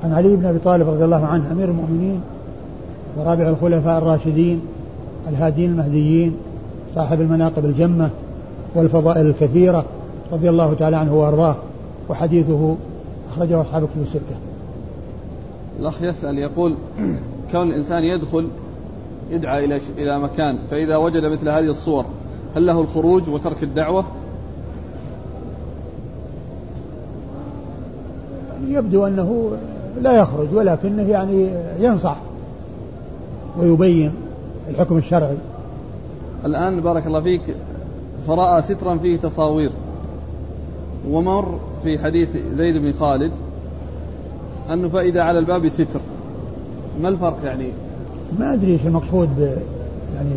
عن 0.04 0.14
علي 0.14 0.36
بن 0.36 0.46
أبي 0.46 0.60
طالب 0.60 0.90
رضي 0.90 1.06
الله 1.06 1.26
عنه 1.26 1.52
أمير 1.52 1.70
المؤمنين 1.70 2.22
ورابع 3.18 3.50
الخلفاء 3.50 3.98
الراشدين 3.98 4.62
الهادين 5.28 5.72
المهديين 5.72 6.36
صاحب 6.96 7.22
المناقب 7.22 7.66
الجمة 7.66 8.10
والفضائل 8.76 9.28
الكثيرة 9.28 9.86
رضي 10.32 10.50
الله 10.50 10.74
تعالى 10.74 10.98
عنه 10.98 11.16
وأرضاه 11.16 11.56
وحديثه 12.10 12.76
أخرجه 13.32 13.62
أصحاب 13.62 13.84
كتب 13.84 14.02
الستة. 14.02 14.36
الأخ 15.80 16.02
يسأل 16.02 16.38
يقول 16.38 16.76
كون 17.52 17.68
الإنسان 17.68 18.04
يدخل 18.04 18.48
يدعى 19.32 19.66
إلى 19.66 19.80
إلى 19.98 20.20
مكان 20.20 20.58
فإذا 20.72 20.98
وجد 20.98 21.24
مثل 21.24 21.50
هذه 21.50 21.70
الصور 21.70 22.06
هل 22.56 22.66
له 22.66 22.82
الخروج 22.82 23.30
وترك 23.30 23.64
الدعوة؟ 23.64 24.06
يبدو 28.68 29.08
أنه 29.08 29.52
لا 30.02 30.14
يخرج 30.14 30.48
ولكنه 30.54 31.04
يعني 31.04 31.50
ينصح 31.80 32.18
ويبين 33.58 34.12
الحكم 34.70 34.98
الشرعي. 34.98 35.38
الآن 36.46 36.82
بارك 36.82 37.08
الله 37.08 37.22
فيك 37.22 37.42
فرأى 38.28 38.62
سترا 38.62 38.98
فيه 38.98 39.18
تصاوير 39.18 39.72
ومر 41.10 41.60
في 41.84 42.00
حديث 42.00 42.30
زيد 42.56 42.78
بن 42.78 42.94
خالد 42.94 43.32
أنه 44.70 44.90
فإذا 44.90 45.22
على 45.22 45.40
الباب 45.40 45.68
ستر. 45.68 46.02
ما 47.02 47.10
الفرق 47.10 47.38
يعني؟ 47.44 47.68
ما 48.40 48.54
أدري 48.54 48.72
إيش 48.72 48.86
المقصود 48.86 49.30
ب 49.38 49.40
يعني 50.16 50.32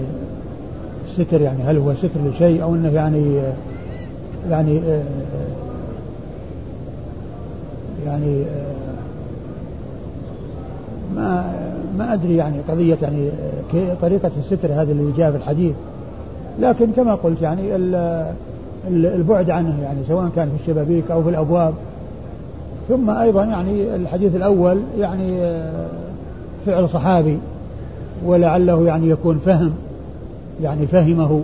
الستر 1.07 1.41
يعني 1.41 1.63
هل 1.63 1.77
هو 1.77 1.95
ستر 1.95 2.21
لشيء 2.31 2.63
أو 2.63 2.75
أنه 2.75 2.89
يعني 2.89 3.43
يعني 4.51 4.81
يعني 8.07 8.45
ما 11.15 11.55
ما 12.11 12.17
أدري 12.17 12.37
يعني 12.37 12.57
قضية 12.69 12.99
يعني 13.03 13.31
طريقة 14.03 14.31
الستر 14.39 14.73
هذا 14.73 14.93
اللي 14.93 15.13
جاء 15.17 15.31
في 15.31 15.37
الحديث. 15.37 15.75
لكن 16.61 16.87
كما 16.97 17.15
قلت 17.15 17.43
يعني 17.43 17.77
البعد 18.89 19.51
عنه 19.51 19.83
يعني 19.83 19.99
سواء 20.09 20.29
كان 20.37 20.49
في 20.49 20.63
الشبابيك 20.63 21.11
أو 21.11 21.23
في 21.23 21.31
الأبواب. 21.31 21.75
ثم 22.89 23.11
أيضا 23.11 23.45
يعني 23.45 23.95
الحديث 23.95 24.37
الأول 24.37 24.81
يعني 24.99 25.43
آه، 25.43 25.87
فعل 26.67 26.89
صحابي 26.89 27.39
ولعله 28.27 28.87
يعني 28.87 29.09
يكون 29.09 29.39
فهم 29.39 29.73
يعني 30.63 30.87
فهمه 30.87 31.43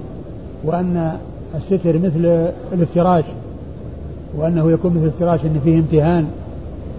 وأن 0.64 1.12
الستر 1.54 1.98
مثل 1.98 2.50
الافتراش 2.72 3.24
وأنه 4.36 4.70
يكون 4.70 4.92
مثل 4.92 5.02
الافتراش 5.02 5.44
إن 5.44 5.60
فيه 5.64 5.78
امتهان. 5.78 6.26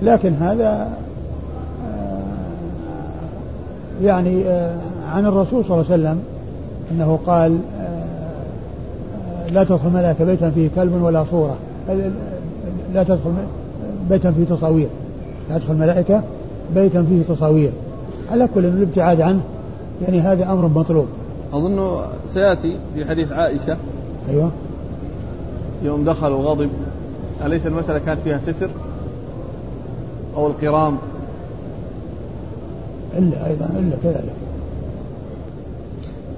لكن 0.03 0.33
هذا 0.33 0.89
يعني 4.03 4.43
آه، 4.45 4.77
عن 5.07 5.25
الرسول 5.25 5.65
صلى 5.65 5.73
الله 5.73 5.91
عليه 5.91 6.03
وسلم 6.03 6.21
أنه 6.91 7.19
قال 7.25 7.59
لا 9.51 9.63
تدخل 9.63 9.89
ملائكه 9.89 10.25
بيتا 10.25 10.49
فيه 10.49 10.69
كلب 10.75 11.01
ولا 11.01 11.23
صورة. 11.31 11.55
لا 12.93 13.03
تدخل 13.03 13.31
بيتا 14.09 14.31
فيه 14.31 14.55
تصاوير. 14.55 14.87
لا 15.49 15.57
تدخل 15.57 15.73
ملائكة 15.73 16.23
بيتا 16.75 17.03
فيه 17.03 17.33
تصاوير. 17.35 17.71
على 18.31 18.47
كل 18.55 18.65
الابتعاد 18.65 19.21
عنه. 19.21 19.41
يعني 20.01 20.19
هذا 20.19 20.51
أمر 20.51 20.67
مطلوب. 20.67 21.05
أظن 21.53 22.01
سيأتي 22.33 22.77
في 22.95 23.05
حديث 23.05 23.31
عائشة. 23.31 23.77
أيوة. 24.29 24.51
يوم 25.83 26.03
دخل 26.03 26.31
وغضب 26.31 26.69
أليس 27.45 27.67
المسألة 27.67 27.99
كانت 27.99 28.19
فيها 28.19 28.37
ستر 28.37 28.69
أو 30.35 30.47
القرام؟ 30.47 30.97
إلا 33.17 33.47
أيضا 33.47 33.65
إلا 33.65 33.95
كذلك. 34.03 34.33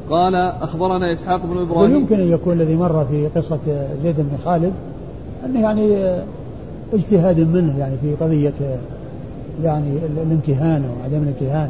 قال 0.10 0.36
أخبرنا 0.36 1.14
إسحاق 1.14 1.46
بن 1.46 1.58
إبراهيم. 1.58 1.94
ويمكن 1.94 2.20
أن 2.20 2.32
يكون 2.32 2.54
الذي 2.54 2.76
مر 2.76 3.06
في 3.06 3.28
قصة 3.28 3.60
زيد 4.04 4.16
بن 4.18 4.38
خالد؟ 4.46 4.74
أنه 5.46 5.62
يعني 5.62 6.16
اجتهاد 6.94 7.40
منه 7.40 7.80
يعني 7.80 7.96
في 8.02 8.16
قضية 8.16 8.54
يعني 9.64 9.98
الامتهان 10.06 10.84
أو 10.84 11.04
عدم 11.04 11.24
الامتهان. 11.24 11.70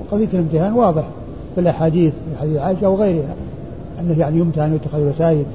وقضية 0.00 0.28
الامتهان 0.34 0.72
واضح 0.72 1.04
في 1.54 1.60
الأحاديث 1.60 2.12
في 2.12 2.40
حديث 2.40 2.56
عائشة 2.56 2.88
وغيرها 2.88 3.34
أنه 4.00 4.18
يعني 4.18 4.38
يمتهن 4.38 4.72
ويتخذ 4.72 5.08
وسائد 5.08 5.46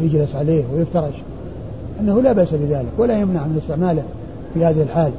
ويجلس 0.00 0.34
عليه 0.34 0.64
ويفترش. 0.74 1.14
أنه 2.00 2.22
لا 2.22 2.32
بأس 2.32 2.54
بذلك 2.54 2.92
ولا 2.98 3.20
يمنع 3.20 3.46
من 3.46 3.60
استعماله 3.62 4.02
في 4.54 4.64
هذه 4.64 4.82
الحال. 4.82 5.12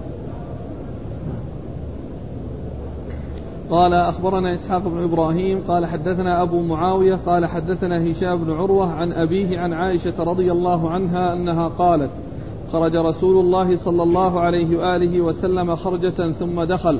قال 3.74 3.94
أخبرنا 3.94 4.54
إسحاق 4.54 4.88
بن 4.88 5.04
إبراهيم 5.04 5.62
قال 5.68 5.86
حدثنا 5.86 6.42
أبو 6.42 6.62
معاوية 6.62 7.16
قال 7.16 7.46
حدثنا 7.46 8.12
هشام 8.12 8.44
بن 8.44 8.54
عروة 8.54 8.92
عن 8.92 9.14
أبيه 9.14 9.60
عن 9.60 9.74
عائشة 9.74 10.24
رضي 10.24 10.52
الله 10.52 10.90
عنها 10.90 11.34
أنها 11.34 11.68
قالت 11.68 12.10
خرج 12.72 12.96
رسول 12.96 13.46
الله 13.46 13.76
صلى 13.76 14.04
الله 14.04 14.40
عليه 14.40 14.78
وآله 14.78 15.22
وسلم 15.22 15.76
خرجة 15.76 16.32
ثم 16.32 16.64
دخل 16.64 17.00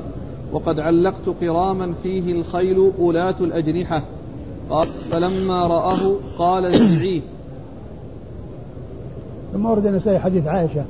وقد 0.52 0.80
علقت 0.80 1.28
قراما 1.40 1.92
فيه 2.02 2.32
الخيل 2.32 2.92
أولاة 2.98 3.36
الأجنحة. 3.40 4.02
قال 4.70 4.86
فلما 4.86 5.66
رآه 5.66 6.16
قال 6.38 6.66
ازعيه 6.66 7.20
ثم 9.52 9.66
ورد 9.66 9.86
النسائي 9.86 10.18
حديث 10.18 10.46
عائشة 10.46 10.84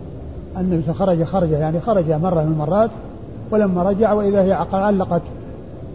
أن 0.57 0.83
خرج 0.93 1.23
خرجة 1.23 1.59
يعني 1.59 1.81
خرج 1.81 2.11
مرة 2.11 2.43
من 2.43 2.53
المرات 2.53 2.91
ولما 3.51 3.83
رجع 3.83 4.13
وإذا 4.13 4.43
هي 4.43 4.67
علقت 4.73 5.23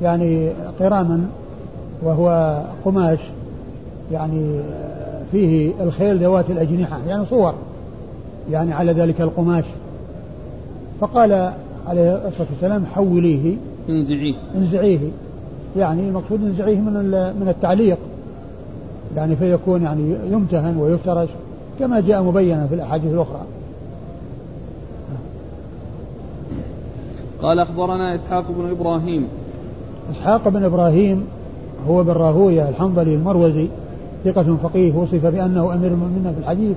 يعني 0.01 0.49
قراما 0.79 1.27
وهو 2.03 2.57
قماش 2.85 3.19
يعني 4.12 4.59
فيه 5.31 5.71
الخيل 5.83 6.17
ذوات 6.17 6.49
الأجنحة 6.49 6.99
يعني 7.07 7.25
صور 7.25 7.53
يعني 8.51 8.73
على 8.73 8.91
ذلك 8.91 9.21
القماش. 9.21 9.65
فقال 10.99 11.53
عليه 11.88 12.27
الصلاة 12.27 12.47
والسلام 12.51 12.85
حوليه. 12.85 13.55
انزعيه. 13.89 14.35
انزعيه. 14.55 14.99
يعني 15.77 16.07
المقصود 16.07 16.43
نزعيه 16.43 16.79
من 16.79 16.93
من 17.39 17.47
التعليق. 17.47 17.97
يعني 19.15 19.35
فيكون 19.35 19.83
يعني 19.83 20.15
يمتهن 20.31 20.77
ويفترش 20.77 21.29
كما 21.79 21.99
جاء 21.99 22.23
مبينا 22.23 22.67
في 22.67 22.75
الأحاديث 22.75 23.13
الأخرى. 23.13 23.41
قال 27.41 27.59
أخبرنا 27.59 28.15
إسحاق 28.15 28.51
بن 28.51 28.69
إبراهيم. 28.69 29.27
إسحاق 30.12 30.50
بن 30.50 30.63
إبراهيم 30.63 31.26
هو 31.88 32.04
بن 32.04 32.12
راهوية 32.12 32.69
الحنظلي 32.69 33.15
المروزي 33.15 33.67
ثقة 34.26 34.58
فقيه 34.63 34.95
وصف 34.95 35.26
بأنه 35.26 35.74
أمير 35.74 35.91
المؤمنين 35.91 36.34
في 36.34 36.39
الحديث 36.39 36.76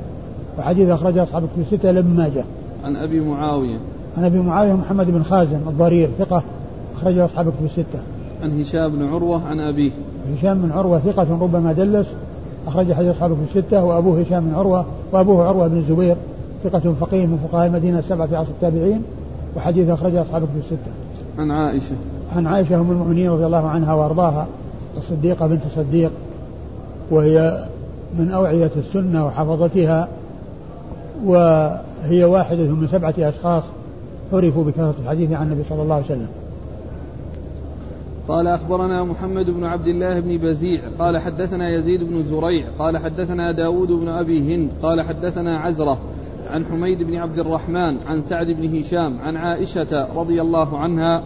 وحديث 0.59 0.88
أخرجه 0.88 1.23
أصحاب 1.23 1.45
الكتب 1.45 1.73
الستة 1.73 1.90
لابن 1.90 2.16
ماجه. 2.16 2.45
عن 2.85 2.97
أبي 2.97 3.21
معاوية. 3.21 3.79
عن 4.16 4.25
أبي 4.25 4.38
معاوية 4.38 4.73
محمد 4.73 5.11
بن 5.11 5.23
خازن 5.23 5.61
الضرير 5.68 6.11
ثقة 6.18 6.42
أخرجه 6.97 7.25
أصحاب 7.25 7.49
الكتب 7.49 7.64
الستة. 7.64 8.03
عن 8.42 8.61
هشام 8.61 8.92
بن 8.92 9.09
عروة 9.09 9.42
عن 9.49 9.61
أبيه. 9.61 9.92
هشام 10.38 10.62
بن 10.62 10.73
عروة 10.73 10.99
ثقة 10.99 11.38
ربما 11.40 11.73
دلس 11.73 12.07
أخرج 12.66 12.92
حديث 12.92 13.11
أصحاب 13.11 13.31
الكتب 13.33 13.57
الستة 13.57 13.85
وأبوه 13.85 14.21
هشام 14.21 14.45
بن 14.45 14.55
عروة 14.55 14.87
وأبوه 15.12 15.49
عروة 15.49 15.68
بن 15.68 15.77
الزبير 15.77 16.16
ثقة 16.64 16.95
فقيه 17.01 17.27
من 17.27 17.49
فقهاء 17.49 17.66
المدينة 17.66 17.99
السبعة 17.99 18.27
في 18.27 18.37
عصر 18.37 18.51
التابعين 18.51 19.03
وحديث 19.57 19.88
أخرجه 19.88 20.23
أصحاب 20.23 20.42
الكتب 20.42 20.59
الستة. 20.59 20.92
عن 21.38 21.51
عائشة. 21.51 21.97
عن 22.37 22.47
عائشة 22.47 22.81
أم 22.81 22.90
المؤمنين 22.90 23.31
رضي 23.31 23.47
الله 23.47 23.68
عنها 23.68 23.95
وأرضاها 23.95 24.47
الصديقة 24.97 25.47
بنت 25.47 25.62
الصديق 25.66 26.12
وهي 27.11 27.64
من 28.18 28.31
أوعية 28.31 28.71
السنة 28.77 29.27
وحفظتها 29.27 30.09
وهي 31.25 32.25
واحدة 32.25 32.75
من 32.75 32.88
سبعة 32.92 33.14
أشخاص 33.18 33.64
عرفوا 34.33 34.64
بكثرة 34.64 34.95
الحديث 35.03 35.33
عن 35.33 35.47
النبي 35.47 35.64
صلى 35.64 35.83
الله 35.83 35.95
عليه 35.95 36.05
وسلم. 36.05 36.29
قال 38.29 38.47
أخبرنا 38.47 39.05
محمد 39.05 39.51
بن 39.51 39.64
عبد 39.64 39.87
الله 39.87 40.21
بن 40.21 40.38
بزيع 40.38 40.81
قال 40.99 41.18
حدثنا 41.18 41.77
يزيد 41.77 42.05
بن 42.05 42.23
زريع 42.23 42.66
قال 42.79 42.99
حدثنا 42.99 43.53
داود 43.53 43.88
بن 43.88 44.09
أبي 44.09 44.55
هند 44.55 44.71
قال 44.83 45.03
حدثنا 45.03 45.59
عزرة 45.59 45.99
عن 46.51 46.64
حميد 46.64 47.03
بن 47.03 47.16
عبد 47.16 47.38
الرحمن 47.38 47.97
عن 48.07 48.21
سعد 48.21 48.47
بن 48.47 48.79
هشام 48.79 49.18
عن 49.18 49.37
عائشة 49.37 50.14
رضي 50.16 50.40
الله 50.40 50.79
عنها 50.79 51.23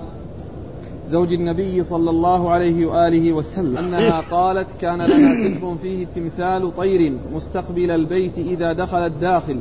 زوج 1.10 1.32
النبي 1.32 1.84
صلى 1.84 2.10
الله 2.10 2.50
عليه 2.50 2.86
وآله 2.86 3.32
وسلم. 3.32 3.76
أنها 3.78 4.20
قالت 4.30 4.66
كان 4.80 4.98
لنا 4.98 5.34
سلف 5.34 5.64
فيه 5.82 6.06
تمثال 6.06 6.76
طير 6.76 7.18
مستقبل 7.34 7.90
البيت 7.90 8.38
إذا 8.38 8.72
دخل 8.72 8.98
الداخل. 8.98 9.58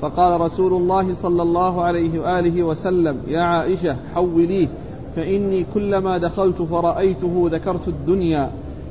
فقال 0.00 0.40
رسول 0.40 0.72
الله 0.72 1.14
صلى 1.14 1.42
الله 1.42 1.82
عليه 1.82 2.20
وآله 2.20 2.62
وسلم 2.62 3.16
يا 3.28 3.42
عائشة 3.42 3.96
حوليه 4.14 4.68
فإني 5.16 5.66
كلما 5.74 6.18
دخلت 6.18 6.62
فرأيته 6.62 7.48
ذكرت 7.52 7.88
الدنيا. 7.88 8.50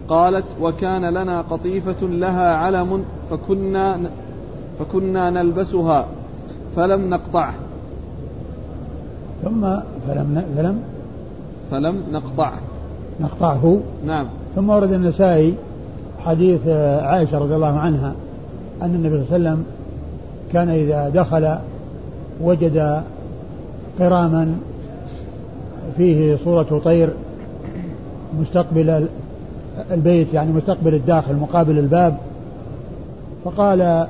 قالت 0.09 0.45
وكان 0.61 1.05
لنا 1.13 1.41
قطيفة 1.41 2.07
لها 2.07 2.53
علم 2.53 3.03
فكنا 3.29 4.11
فكنا 4.79 5.29
نلبسها 5.29 6.05
فلم 6.75 7.09
نقطعه. 7.09 7.53
ثم 9.43 9.61
فلم 10.07 10.45
فلم 10.55 10.81
فلم 11.71 12.03
نقطعه. 12.11 12.59
نقطعه. 13.19 13.79
نعم. 14.05 14.27
ثم 14.55 14.69
ورد 14.69 14.93
النسائي 14.93 15.53
حديث 16.25 16.67
عائشة 17.01 17.37
رضي 17.37 17.55
الله 17.55 17.79
عنها 17.79 18.13
أن 18.81 18.95
النبي 18.95 19.09
صلى 19.09 19.35
الله 19.37 19.49
عليه 19.49 19.59
وسلم 19.59 19.65
كان 20.53 20.69
إذا 20.69 21.09
دخل 21.09 21.55
وجد 22.41 23.01
قراما 23.99 24.55
فيه 25.97 26.37
صورة 26.43 26.81
طير 26.85 27.09
مستقبل 28.39 29.07
البيت 29.91 30.33
يعني 30.33 30.51
مستقبل 30.51 30.93
الداخل 30.93 31.35
مقابل 31.35 31.79
الباب. 31.79 32.17
فقال 33.45 34.07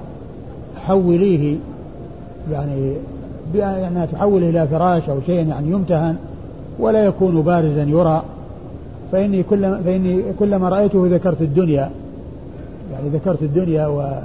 حوليه 0.75 1.57
يعني 2.51 2.93
بأن 3.53 4.07
تحوله 4.11 4.49
إلى 4.49 4.67
فراش 4.67 5.09
أو 5.09 5.21
شيء 5.25 5.47
يعني 5.47 5.71
يمتهن. 5.71 6.15
ولا 6.79 7.05
يكون 7.05 7.41
بارزا 7.41 7.83
يرى. 7.83 8.23
فإني 9.11 9.43
كلما 9.43 9.81
فإني 9.81 10.23
كلما 10.39 10.69
رأيته 10.69 11.07
ذكرت 11.07 11.41
الدنيا. 11.41 11.91
يعني 12.91 13.09
ذكرت 13.09 13.41
الدنيا 13.41 13.87
و 13.87 14.21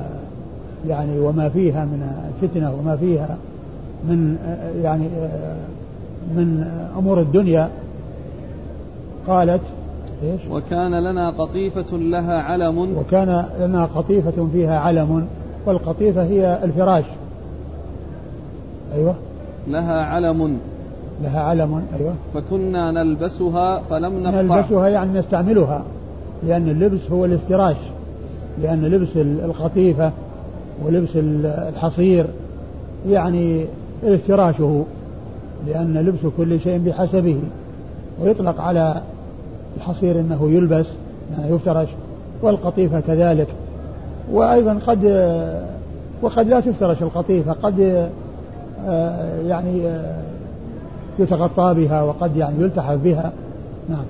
يعني 0.89 1.19
وما 1.19 1.49
فيها 1.49 1.85
من 1.85 2.09
الفتنة 2.29 2.75
وما 2.75 2.97
فيها 2.97 3.37
من 4.09 4.37
يعني 4.83 5.09
من 6.35 6.65
أمور 6.99 7.21
الدنيا. 7.21 7.71
قالت 9.27 9.63
إيش؟ 10.23 10.41
وكان 10.51 11.05
لنا 11.11 11.31
قطيفة 11.31 11.97
لها 11.97 12.35
علم. 12.43 12.99
وكان 12.99 13.45
لنا 13.61 13.85
قطيفة 13.85 14.49
فيها 14.53 14.79
علم 14.79 15.27
والقطيفة 15.67 16.23
هي 16.23 16.59
الفراش. 16.65 17.05
أيوة. 18.95 19.15
لها 19.69 20.01
علم. 20.03 20.59
لها 21.23 21.41
علم 21.41 21.83
أيوة. 22.01 22.15
فكنا 22.35 22.93
نلبسها 22.93 23.83
فلم 23.91 24.23
نقطع. 24.23 24.41
نلبسها 24.43 24.89
يعني 24.89 25.19
نستعملها 25.19 25.85
لأن 26.47 26.69
اللبس 26.69 27.11
هو 27.13 27.25
الافتراش 27.25 27.77
لأن 28.63 28.85
لبس 28.85 29.09
القطيفة 29.45 30.13
ولبس 30.85 31.11
الحصير 31.15 32.27
يعني 33.09 33.65
افتراشه 34.05 34.85
لأن 35.67 35.95
لبس 35.99 36.33
كل 36.37 36.61
شيء 36.61 36.79
بحسبه. 36.79 37.39
ويطلق 38.23 38.61
على 38.61 39.03
الحصير 39.77 40.21
أنه 40.21 40.51
يلبس 40.51 40.87
يعني 41.33 41.55
يفترش 41.55 41.89
والقطيفة 42.43 43.01
كذلك. 43.01 43.49
وأيضا 44.33 44.79
قد 44.87 45.05
وقد 46.23 46.49
لا 46.49 46.61
تفترش 46.61 47.03
القطيفة 47.03 47.53
قد 47.53 48.09
آه، 48.87 49.41
يعني 49.47 49.87
آه، 49.87 50.23
يتغطى 51.19 51.75
بها 51.75 52.03
وقد 52.03 52.37
يعني 52.37 52.63
يلتحف 52.63 52.97
بها. 52.97 53.33
نعم. 53.89 54.05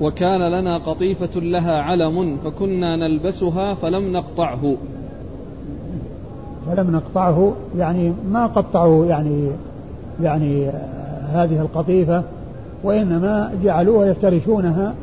وكان 0.00 0.40
لنا 0.40 0.78
قطيفة 0.78 1.40
لها 1.40 1.82
علم 1.82 2.36
فكنا 2.44 2.96
نلبسها 2.96 3.74
فلم 3.74 4.12
نقطعه. 4.12 4.74
فلم 6.66 6.90
نقطعه 6.90 7.52
يعني 7.78 8.12
ما 8.30 8.46
قطعوا 8.46 9.06
يعني 9.06 9.48
يعني 10.22 10.66
هذه 11.32 11.60
القطيفة 11.60 12.22
وإنما 12.84 13.52
جعلوها 13.64 14.06
يفترشونها 14.06 14.94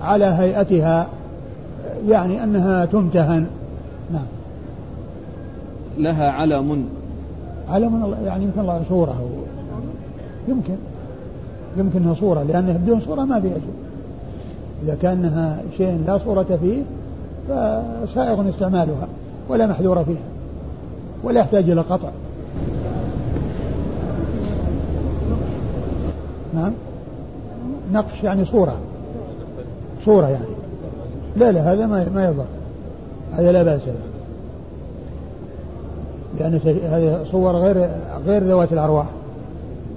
على 0.00 0.24
هيئتها 0.24 1.06
يعني 2.08 2.44
أنها 2.44 2.84
تمتهن. 2.84 3.46
نعم. 4.12 4.26
لها 5.98 6.30
علم. 6.30 6.84
علم 7.68 8.14
يعني 8.24 8.44
يمكن 8.44 8.60
الله 8.60 8.82
صورة 8.88 9.16
يمكن. 10.48 10.74
يمكنها 11.76 12.14
صورة 12.14 12.42
لأنها 12.42 12.76
بدون 12.76 13.00
صورة 13.00 13.20
ما 13.20 13.40
فيها 13.40 13.54
شيء. 13.54 13.74
إذا 14.82 14.94
كأنها 14.94 15.62
شيء 15.76 16.00
لا 16.06 16.18
صورة 16.18 16.58
فيه 16.62 16.82
فسائغ 17.48 18.48
استعمالها 18.48 19.08
ولا 19.48 19.66
محذور 19.66 20.04
فيها 20.04 20.22
ولا 21.24 21.40
يحتاج 21.40 21.70
إلى 21.70 21.80
قطع. 21.80 22.08
نعم. 26.54 26.72
نقش 27.92 28.22
يعني 28.22 28.44
صورة. 28.44 28.78
صورة 30.04 30.28
يعني. 30.28 30.44
لا 31.36 31.52
لا 31.52 31.72
هذا 31.72 31.86
ما 31.86 32.08
ما 32.14 32.24
يضر. 32.24 32.46
هذا 33.32 33.52
لا 33.52 33.62
بأس 33.62 33.80
له 33.86 33.94
لأن 36.38 36.60
هذه 36.82 37.24
صور 37.24 37.56
غير 37.56 37.90
غير 38.24 38.44
ذوات 38.44 38.72
الأرواح. 38.72 39.06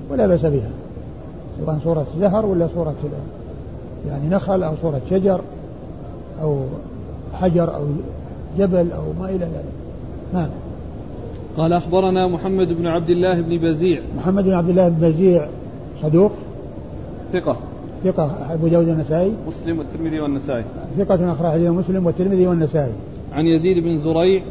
ولا 0.10 0.28
بأس 0.28 0.46
بها 0.46 0.70
سواء 1.60 1.80
صورة 1.84 2.06
زهر 2.20 2.46
ولا 2.46 2.68
صورة 2.76 2.96
يعني 4.08 4.30
نخل 4.30 4.64
أو 4.64 4.74
صورة 4.82 5.02
شجر 5.10 5.42
أو 6.42 6.58
حجر 7.34 7.76
أو 7.76 7.86
جبل 8.58 8.92
أو 8.92 9.04
ما 9.20 9.30
إلى 9.30 9.46
ذلك. 9.46 9.74
نعم. 10.34 10.50
قال 11.58 11.74
أخبرنا 11.74 12.28
محمد 12.28 12.68
بن 12.68 12.88
عبد 12.88 13.10
الله 13.10 13.42
بن 13.42 13.58
بزيع. 13.58 14.02
محمد 14.18 14.44
بن 14.44 14.54
عبد 14.54 14.70
الله 14.70 14.90
بن 14.90 15.10
بزيع 15.10 15.48
صدوق؟ 16.02 16.32
ثقة. 17.34 17.56
ثقة 18.04 18.54
أبو 18.54 18.68
داود 18.68 18.88
النسائي 18.88 19.34
مسلم 19.48 19.80
والترمذي 19.80 20.20
والنسائي. 20.20 20.64
ثقة 20.98 21.32
أخرج 21.32 21.52
حديث 21.52 21.70
مسلم 21.70 22.06
والترمذي 22.06 22.48
والنسائي. 22.48 22.94
عن 23.34 23.46
يزيد 23.46 23.84
بن 23.84 23.98
زريع. 23.98 24.44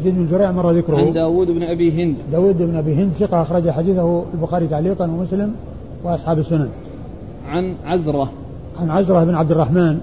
يزيد 0.00 0.14
بن 0.14 0.26
زريع 0.26 0.52
مر 0.52 0.70
ذكره. 0.70 0.96
عن 0.96 1.12
داود 1.12 1.46
بن 1.46 1.62
أبي 1.62 2.02
هند. 2.02 2.16
داود 2.32 2.58
بن 2.58 2.74
أبي 2.74 2.94
هند 2.94 3.12
ثقة 3.12 3.42
أخرج 3.42 3.70
حديثه 3.70 4.22
البخاري 4.34 4.66
تعليقا 4.66 5.04
ومسلم 5.04 5.54
وأصحاب 6.04 6.38
السنن. 6.38 6.68
عن 7.48 7.74
عزرة. 7.84 8.30
عن 8.78 8.90
عزرة 8.90 9.24
بن 9.24 9.34
عبد 9.34 9.50
الرحمن 9.50 9.98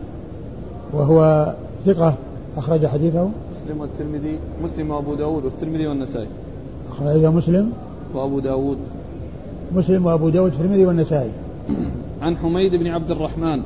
وهو 0.93 1.53
ثقة 1.86 2.15
أخرج 2.57 2.86
حديثه. 2.86 3.30
مسلم 3.65 3.82
والترمذي 3.82 4.38
مسلم 4.63 4.91
وأبو 4.91 5.15
داود 5.15 5.45
والترمذي 5.45 5.88
والنسائي. 5.88 6.28
أخرجه 6.91 7.32
مسلم 7.32 7.71
وأبو 8.13 8.39
داود. 8.39 8.78
مسلم 9.76 10.05
وأبو 10.05 10.30
داود 10.30 10.51
والترمذي 10.51 10.86
والنسائي. 10.86 11.30
عن 12.21 12.38
حميد 12.38 12.76
بن 12.76 12.88
عبد 12.88 13.11
الرحمن. 13.11 13.61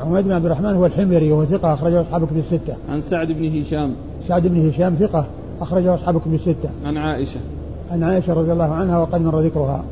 حميد 0.00 0.24
بن 0.24 0.32
عبد 0.32 0.44
الرحمن 0.44 0.74
هو 0.74 0.86
الحميري 0.86 1.32
وهو 1.32 1.44
ثقة 1.44 1.74
أخرجه 1.74 2.00
أصحاب 2.00 2.26
كتب 2.26 2.38
الستة. 2.38 2.76
عن 2.90 3.00
سعد 3.00 3.32
بن 3.32 3.60
هشام. 3.60 3.94
سعد 4.28 4.46
بن 4.46 4.68
هشام 4.68 4.94
ثقة 4.94 5.26
أخرجه 5.60 5.94
أصحاب 5.94 6.20
كتب 6.20 6.34
الستة 6.34 6.70
عن 6.84 6.96
عائشة. 6.96 7.40
عن 7.90 8.02
عائشة 8.02 8.34
رضي 8.34 8.52
الله 8.52 8.64
عنها 8.72 8.98
وقد 8.98 9.20
مر 9.20 9.40
ذكرها. 9.40 9.84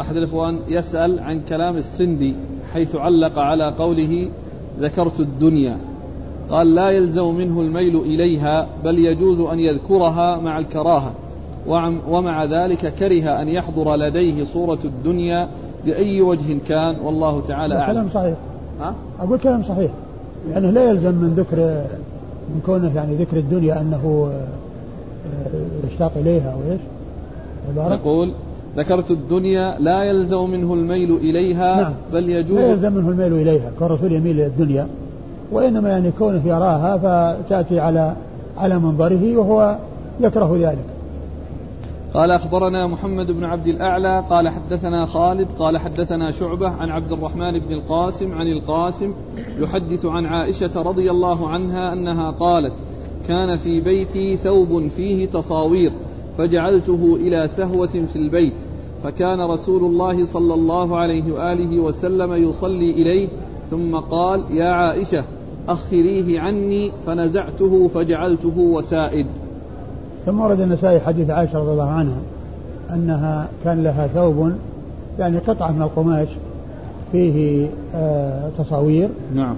أحد 0.00 0.16
الإخوان 0.16 0.58
يسأل 0.68 1.20
عن 1.20 1.40
كلام 1.40 1.76
السندي 1.76 2.34
حيث 2.72 2.96
علق 2.96 3.38
على 3.38 3.74
قوله 3.78 4.30
ذكرت 4.80 5.20
الدنيا. 5.20 5.76
قال 6.50 6.74
لا 6.74 6.90
يلزم 6.90 7.34
منه 7.34 7.60
الميل 7.60 7.96
إليها 7.96 8.68
بل 8.84 8.98
يجوز 8.98 9.40
أن 9.40 9.58
يذكرها 9.58 10.36
مع 10.36 10.58
الكراهة. 10.58 11.12
ومع 12.08 12.44
ذلك 12.44 12.94
كره 12.94 13.42
أن 13.42 13.48
يحضر 13.48 13.96
لديه 13.96 14.44
صورة 14.44 14.78
الدنيا 14.84 15.48
بأي 15.84 16.20
وجه 16.22 16.58
كان 16.68 17.00
والله 17.00 17.40
تعالى 17.40 17.74
أعلم 17.74 17.92
كلام 17.92 18.08
صحيح. 18.08 18.36
ها؟ 18.80 18.94
أقول 19.20 19.38
كلام 19.38 19.62
صحيح. 19.62 19.90
لأنه 20.48 20.70
لا 20.70 20.90
يلزم 20.90 21.14
من 21.14 21.34
ذكر 21.34 21.86
من 22.48 22.60
كونه 22.66 22.96
يعني 22.96 23.16
ذكر 23.16 23.36
الدنيا 23.36 23.80
أنه 23.80 24.30
آه، 24.32 25.86
يشتاق 25.86 26.12
إليها 26.16 26.54
وإيش؟ 26.56 26.80
يقول 27.76 28.32
ذكرت 28.76 29.10
الدنيا 29.10 29.78
لا 29.78 30.02
يلزم 30.02 30.50
منه 30.50 30.74
الميل 30.74 31.16
إليها 31.16 31.82
نعم. 31.82 31.94
بل 32.12 32.28
يجوز 32.28 32.58
لا 32.58 32.70
يلزم 32.70 32.92
منه 32.92 33.08
الميل 33.08 33.32
إليها 33.32 33.72
كالرسول 33.80 34.12
يميل 34.12 34.36
إلى 34.36 34.46
الدنيا 34.46 34.86
وإنما 35.52 35.88
يعني 35.88 36.10
كونه 36.10 36.42
يراها 36.44 36.96
فتأتي 36.96 37.80
على 37.80 38.14
على 38.56 38.78
منظره 38.78 39.36
وهو 39.36 39.76
يكره 40.20 40.56
ذلك 40.56 40.93
قال 42.14 42.30
أخبرنا 42.30 42.86
محمد 42.86 43.30
بن 43.30 43.44
عبد 43.44 43.66
الأعلى 43.66 44.24
قال 44.30 44.48
حدثنا 44.48 45.06
خالد 45.06 45.48
قال 45.58 45.78
حدثنا 45.78 46.30
شعبة 46.30 46.68
عن 46.68 46.90
عبد 46.90 47.12
الرحمن 47.12 47.58
بن 47.58 47.72
القاسم 47.72 48.32
عن 48.32 48.46
القاسم 48.46 49.14
يحدث 49.58 50.06
عن 50.06 50.26
عائشة 50.26 50.82
رضي 50.82 51.10
الله 51.10 51.48
عنها 51.48 51.92
أنها 51.92 52.30
قالت 52.30 52.72
كان 53.28 53.56
في 53.56 53.80
بيتي 53.80 54.36
ثوب 54.36 54.88
فيه 54.88 55.26
تصاوير 55.26 55.92
فجعلته 56.38 57.16
إلى 57.20 57.48
سهوة 57.48 57.86
في 57.86 58.16
البيت 58.16 58.54
فكان 59.02 59.40
رسول 59.40 59.84
الله 59.84 60.24
صلى 60.24 60.54
الله 60.54 60.96
عليه 60.96 61.32
وآله 61.32 61.80
وسلم 61.80 62.32
يصلي 62.32 62.90
إليه 62.90 63.28
ثم 63.70 63.96
قال 63.96 64.44
يا 64.50 64.72
عائشة 64.72 65.24
أخريه 65.68 66.40
عني 66.40 66.92
فنزعته 67.06 67.88
فجعلته 67.88 68.58
وسائد 68.58 69.26
ثم 70.26 70.40
ورد 70.40 70.60
النسائي 70.60 71.00
حديث 71.00 71.30
عائشة 71.30 71.58
رضي 71.58 71.70
الله 71.70 71.90
عنها 71.90 72.18
أنها 72.90 73.48
كان 73.64 73.82
لها 73.82 74.06
ثوب 74.06 74.52
يعني 75.18 75.38
قطعة 75.38 75.70
من 75.70 75.82
القماش 75.82 76.28
فيه 77.12 77.66
آه 77.94 78.50
تصاوير. 78.58 79.08
نعم. 79.34 79.54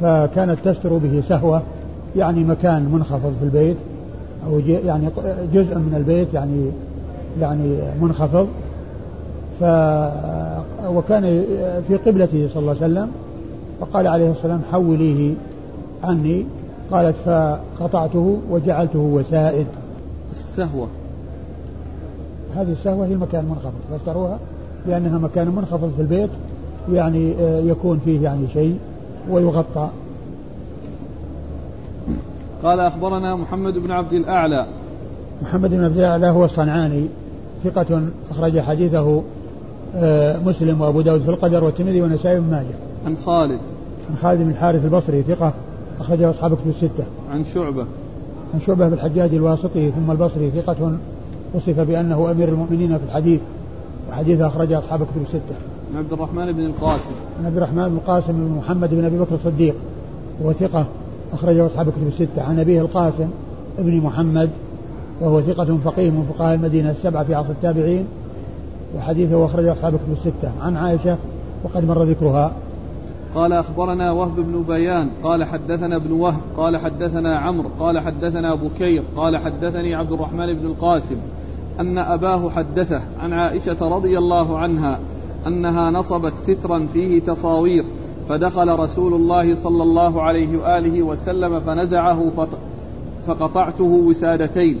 فكانت 0.00 0.58
تستر 0.64 0.98
به 0.98 1.22
سهوة 1.28 1.62
يعني 2.16 2.44
مكان 2.44 2.88
منخفض 2.92 3.32
في 3.38 3.44
البيت 3.44 3.76
أو 4.46 4.58
يعني 4.58 5.08
جزء 5.52 5.78
من 5.78 5.94
البيت 5.96 6.34
يعني 6.34 6.70
يعني 7.40 7.76
منخفض. 8.00 8.48
ف 9.60 9.64
وكان 10.88 11.44
في 11.88 11.96
قبلته 12.06 12.48
صلى 12.54 12.60
الله 12.60 12.76
عليه 12.82 12.92
وسلم 12.92 13.08
فقال 13.80 14.06
عليه 14.06 14.30
السلام 14.30 14.60
حوليه 14.72 15.34
عني. 16.04 16.44
قالت 16.90 17.16
فقطعته 17.16 18.38
وجعلته 18.50 18.98
وسائد. 18.98 19.66
السهوة. 20.30 20.88
هذه 22.56 22.72
السهوة 22.72 23.06
هي 23.06 23.12
المكان 23.12 23.44
المنخفض 23.44 23.72
فسروها 23.90 24.38
لأنها 24.86 25.18
مكان 25.18 25.48
منخفض 25.48 25.92
في 25.96 26.02
البيت 26.02 26.30
يعني 26.92 27.34
آه، 27.40 27.60
يكون 27.60 27.98
فيه 27.98 28.22
يعني 28.22 28.46
شيء 28.52 28.78
ويغطى. 29.30 29.88
قال 32.62 32.80
أخبرنا 32.80 33.36
محمد 33.36 33.78
بن 33.78 33.90
عبد 33.90 34.12
الأعلى. 34.12 34.66
محمد 35.42 35.70
بن 35.70 35.84
عبد 35.84 35.96
الأعلى 35.96 36.30
هو 36.30 36.44
الصنعاني 36.44 37.06
ثقة 37.64 38.02
أخرج 38.30 38.60
حديثه 38.60 39.22
آه، 39.94 40.38
مسلم 40.38 40.80
وأبو 40.80 41.00
داود 41.00 41.20
في 41.20 41.28
القدر 41.28 41.64
والترمذي 41.64 42.02
والنسائي 42.02 42.40
بن 42.40 42.50
ماجه. 42.50 42.74
عن 43.06 43.16
خالد. 43.26 43.60
عن 44.10 44.16
خالد 44.22 44.40
بن 44.40 44.50
الحارث 44.50 44.84
البصري 44.84 45.22
ثقة. 45.22 45.52
أخرجه 46.00 46.30
أصحاب 46.30 46.54
كتب 46.54 46.68
الستة. 46.68 47.04
عن 47.30 47.44
شعبة. 47.44 47.84
عن 48.54 48.60
شعبة 48.60 48.88
بالحجاج 48.88 49.34
الواسطي 49.34 49.90
ثم 49.90 50.10
البصري 50.10 50.50
ثقة 50.50 50.98
وصف 51.54 51.80
بأنه 51.80 52.30
أمير 52.30 52.48
المؤمنين 52.48 52.98
في 52.98 53.04
الحديث 53.04 53.40
وحديث 54.10 54.40
أخرجه 54.40 54.78
أصحاب 54.78 55.00
كتب 55.00 55.22
الستة. 55.22 55.56
عن 55.92 55.98
عبد 55.98 56.12
الرحمن 56.12 56.52
بن 56.52 56.66
القاسم. 56.66 57.10
عن 57.40 57.46
عبد 57.46 57.56
الرحمن 57.56 57.88
بن 57.88 57.96
القاسم 57.96 58.32
بن 58.32 58.54
محمد 58.58 58.94
بن 58.94 59.04
أبي 59.04 59.18
بكر 59.18 59.34
الصديق 59.34 59.74
وهو 60.40 60.52
ثقة 60.52 60.86
أخرجه 61.32 61.66
أصحاب 61.66 61.90
كتب 61.90 62.06
الستة. 62.06 62.42
عن 62.42 62.60
أبيه 62.60 62.80
القاسم 62.80 63.28
ابن 63.78 63.96
محمد 64.00 64.50
وهو 65.20 65.40
ثقة 65.40 65.76
فقيه 65.76 66.10
من 66.10 66.32
فقهاء 66.34 66.54
المدينة 66.54 66.90
السبعة 66.90 67.24
في 67.24 67.34
عصر 67.34 67.50
التابعين 67.50 68.06
وحديثه 68.96 69.44
أخرجه 69.44 69.72
أصحاب 69.72 69.92
كتب 69.92 70.12
الستة. 70.12 70.52
عن 70.62 70.76
عائشة 70.76 71.18
وقد 71.64 71.84
مر 71.84 72.02
ذكرها. 72.02 72.52
قال 73.36 73.52
أخبرنا 73.52 74.12
وهب 74.12 74.36
بن 74.36 74.64
بيان 74.68 75.10
قال 75.24 75.44
حدثنا 75.44 75.96
ابن 75.96 76.12
وهب 76.12 76.40
قال 76.56 76.76
حدثنا 76.76 77.38
عمرو 77.38 77.70
قال 77.80 77.98
حدثنا 77.98 78.54
بكير 78.54 79.02
قال 79.16 79.36
حدثني 79.36 79.94
عبد 79.94 80.12
الرحمن 80.12 80.52
بن 80.52 80.66
القاسم 80.66 81.16
أن 81.80 81.98
أباه 81.98 82.50
حدثه 82.50 83.02
عن 83.20 83.32
عائشة 83.32 83.88
رضي 83.88 84.18
الله 84.18 84.58
عنها 84.58 84.98
أنها 85.46 85.90
نصبت 85.90 86.32
سترا 86.42 86.86
فيه 86.92 87.20
تصاوير 87.20 87.84
فدخل 88.28 88.78
رسول 88.78 89.14
الله 89.14 89.54
صلى 89.54 89.82
الله 89.82 90.22
عليه 90.22 90.58
وآله 90.58 91.02
وسلم 91.02 91.60
فنزعه 91.60 92.46
فقطعته 93.26 93.84
وسادتين. 93.84 94.78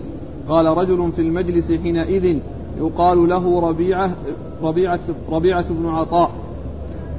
قال 0.48 0.66
رجل 0.66 1.12
في 1.12 1.22
المجلس 1.22 1.72
حينئذ 1.72 2.38
يقال 2.78 3.28
له 3.28 3.68
ربيعة 3.68 4.10
ربيعة, 4.62 5.00
ربيعة 5.30 5.66
بن 5.70 5.86
عطاء. 5.86 6.30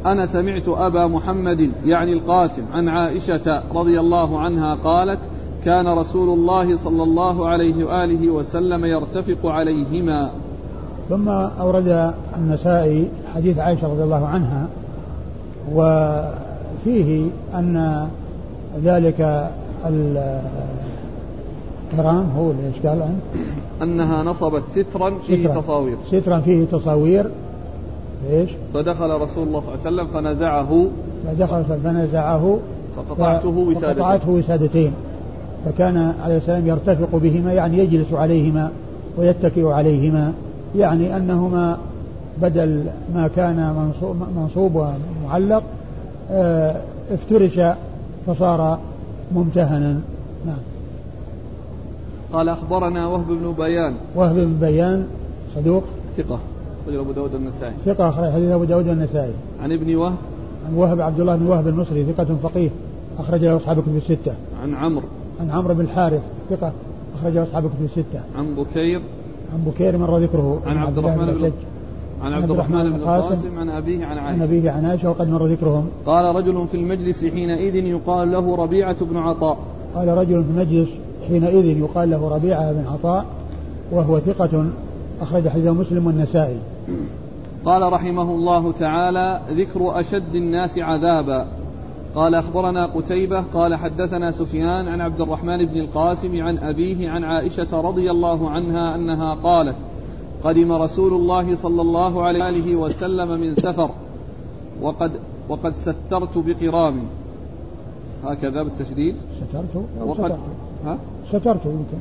أنا 0.06 0.26
سمعت 0.26 0.68
أبا 0.68 1.08
محمد 1.08 1.72
يعني 1.86 2.14
القاسم 2.14 2.64
عن 2.74 2.90
عائشة 2.90 3.62
رضي 3.76 4.00
الله 4.00 4.40
عنها 4.40 4.76
قالت 4.76 5.20
كان 5.66 5.88
رسول 5.88 6.30
الله 6.30 6.78
صلى 6.78 7.04
الله 7.04 7.48
عليه 7.48 7.86
وآله 7.86 8.30
وسلم 8.30 8.86
يرتفق 8.86 9.46
عليهما. 9.46 10.32
ثم 11.10 11.30
أورد 11.30 12.14
النسائي 12.38 13.10
حديث 13.36 13.60
عائشة 13.60 13.88
رضي 13.88 14.04
الله 14.04 14.26
عنها 14.28 14.68
وفيه 15.74 17.30
أن 17.54 18.08
ذلك 18.84 19.50
الكرام 21.94 22.30
هو 22.38 22.52
الإشكال 22.52 23.02
عنه 23.02 23.20
أنها 23.82 24.24
نصبت 24.24 24.64
سترا 24.72 25.14
فيه 25.28 25.44
سترا. 25.44 25.62
تصاوير. 25.62 25.98
سترا 26.12 26.40
فيه 26.40 26.66
تصاوير. 26.66 27.30
إيش؟ 28.30 28.50
فدخل 28.74 29.10
رسول 29.10 29.48
الله 29.48 29.62
صلى 29.62 29.76
الله 29.76 29.86
عليه 29.86 30.04
وسلم 30.04 30.08
فنزعه. 30.08 30.88
فدخل 31.28 31.64
فنزعه. 31.64 32.60
فقطعته 32.98 33.50
وسادتين 33.50 33.94
فقطعته 33.94 34.30
وسادتين 34.30 34.94
فكان 35.66 36.14
عليه 36.24 36.38
السلام 36.38 36.68
يرتفق 36.68 37.16
بهما 37.16 37.54
يعني 37.54 37.78
يجلس 37.78 38.14
عليهما 38.14 38.72
ويتكئ 39.18 39.68
عليهما 39.68 40.34
يعني 40.76 41.18
أنهما 41.18 41.78
بدل 42.42 42.84
ما 43.16 43.28
كان 43.28 43.90
منصوب, 44.36 44.76
ومعلق 44.76 45.64
آه 46.32 46.76
افترش 47.12 47.60
فصار 48.28 48.80
ممتهنا. 49.32 50.00
نعم. 50.46 50.60
قال 52.34 52.50
أخبرنا 52.50 53.08
وهب 53.08 53.28
بن 53.28 53.54
بيان. 53.58 53.94
وهب 54.16 54.36
بن 54.36 54.58
بيان 54.60 55.08
صدوق. 55.56 55.84
ثقة. 56.18 56.40
أخرجه 56.88 57.02
أبو 57.02 57.12
داود 57.12 57.36
النسائي. 57.36 57.74
ثقة 57.86 58.10
أخرج 58.10 58.32
حديث 58.32 58.50
أبو 58.52 58.64
داود 58.64 58.88
النسائي. 58.88 59.34
عن 59.64 59.72
ابن 59.72 59.96
وهب. 59.96 60.18
عن 60.68 60.74
وهب 60.74 61.02
عبد 61.02 61.20
الله 61.20 61.36
بن 61.36 61.48
وهب 61.48 61.68
المصري 61.68 62.06
ثقة 62.06 62.36
فقيه 62.44 62.70
أخرج 63.20 63.46
له 63.46 63.56
أصحاب 63.56 63.82
كتب 63.82 63.96
الستة. 63.96 64.34
عن 64.64 64.76
عمرو. 64.76 65.06
عن 65.40 65.52
عمرو 65.52 65.74
بن 65.74 65.82
الحارث 65.82 66.22
ثقة 66.50 66.74
أخرج 67.16 67.34
له 67.34 67.44
أصحاب 67.44 67.64
كتب 67.64 67.84
الستة. 67.84 68.22
عن 68.38 68.56
بكير. 68.56 69.02
عن 69.54 69.64
بكير 69.68 69.98
مر 69.98 70.18
ذكره 70.18 70.62
عن 70.66 70.78
عبد 70.78 70.98
الرحمن 70.98 71.26
بن 71.26 71.52
عن 72.22 72.34
عبد 72.34 72.52
الرحمن 72.52 72.90
بن 72.90 72.96
القاسم 72.96 73.58
عن 73.58 73.70
أبيه 73.70 74.06
عن 74.06 74.18
عائشة. 74.18 74.34
عن 74.34 74.42
أبيه 74.42 74.72
عن 74.72 74.86
عائشة 74.86 75.10
وقد 75.10 75.30
مر 75.30 75.46
ذكرهم 75.46 75.86
قال 76.06 76.36
رجل 76.36 76.68
في 76.68 76.78
المجلس 76.78 77.26
حينئذ 77.26 77.76
يقال 77.76 78.32
له 78.32 78.56
ربيعة 78.56 79.06
بن 79.06 79.18
عطاء. 79.18 79.58
قال 79.96 80.08
رجل 80.08 80.44
في 80.44 80.50
المجلس 80.50 80.90
حينئذ 81.28 81.66
يقال 81.66 82.10
له 82.10 82.30
ربيعة 82.30 82.72
بن 82.72 82.86
عطاء 82.88 83.26
وهو 83.92 84.20
ثقة 84.20 84.66
أخرج 85.22 85.48
حديث 85.48 85.68
مسلم 85.68 86.08
والنسائي. 86.08 86.58
قال 87.66 87.94
رحمه 87.94 88.32
الله 88.32 88.72
تعالى 88.72 89.42
ذكر 89.52 90.00
أشد 90.00 90.36
الناس 90.36 90.78
عذابا. 90.80 91.48
قال 92.16 92.36
أخبرنا 92.36 92.86
قتيبة 92.86 93.42
قال 93.54 93.76
حدثنا 93.76 94.32
سفيان 94.32 94.88
عن 94.88 95.02
عبد 95.02 95.22
الرحمن 95.22 95.66
بن 95.66 95.80
القاسم 95.80 96.42
عن 96.44 96.58
أبيه 96.58 97.10
عن 97.10 97.24
عائشة 97.24 97.82
رضي 97.82 98.12
الله 98.12 98.50
عنها 98.50 98.96
أنها 98.96 99.34
قالت 99.34 99.76
قدم 100.44 100.72
رسول 100.72 101.14
الله 101.14 101.56
صلى 101.56 101.82
الله 101.82 102.24
عليه 102.24 102.76
وسلم 102.76 103.40
من 103.40 103.56
سفر 103.56 103.90
وقد 104.82 105.12
وقد 105.50 105.74
سترت 105.74 106.38
بقرام 106.38 107.04
هكذا 108.24 108.64
بالتشديد. 108.64 109.16
سترت؟ 109.38 109.84
أو 110.02 110.10
وقد 110.10 110.26
سترت؟ 110.26 110.40
ها؟ 110.86 110.98
سترت 111.28 111.66
يمكن 111.66 111.98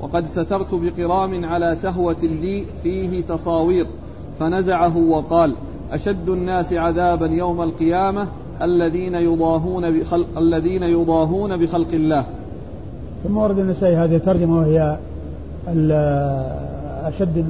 وقد 0.00 0.26
سترت 0.26 0.74
بقرام 0.74 1.44
على 1.44 1.76
سهوة 1.82 2.22
لي 2.22 2.64
فيه 2.82 3.22
تصاوير. 3.22 3.86
فنزعه 4.38 4.96
وقال 4.96 5.52
أشد 5.92 6.28
الناس 6.28 6.72
عذابا 6.72 7.26
يوم 7.26 7.62
القيامة 7.62 8.26
الذين 8.62 9.14
يضاهون 9.14 10.00
بخلق 10.00 10.26
الذين 10.38 10.82
يضاهون 10.82 11.56
بخلق 11.56 11.88
الله. 11.92 12.24
ثم 13.24 13.36
ورد 13.36 13.58
النسائي 13.58 13.96
هذه 13.96 14.16
الترجمة 14.16 14.58
وهي 14.58 14.98
أشد 17.04 17.44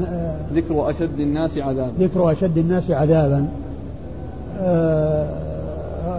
ذكر 0.52 0.90
أشد 0.90 1.20
الناس 1.20 1.58
عذابا. 1.58 1.92
ذكر 1.98 2.32
أشد 2.32 2.58
الناس 2.58 2.90
عذابا. 2.90 3.48
آه 4.60 5.28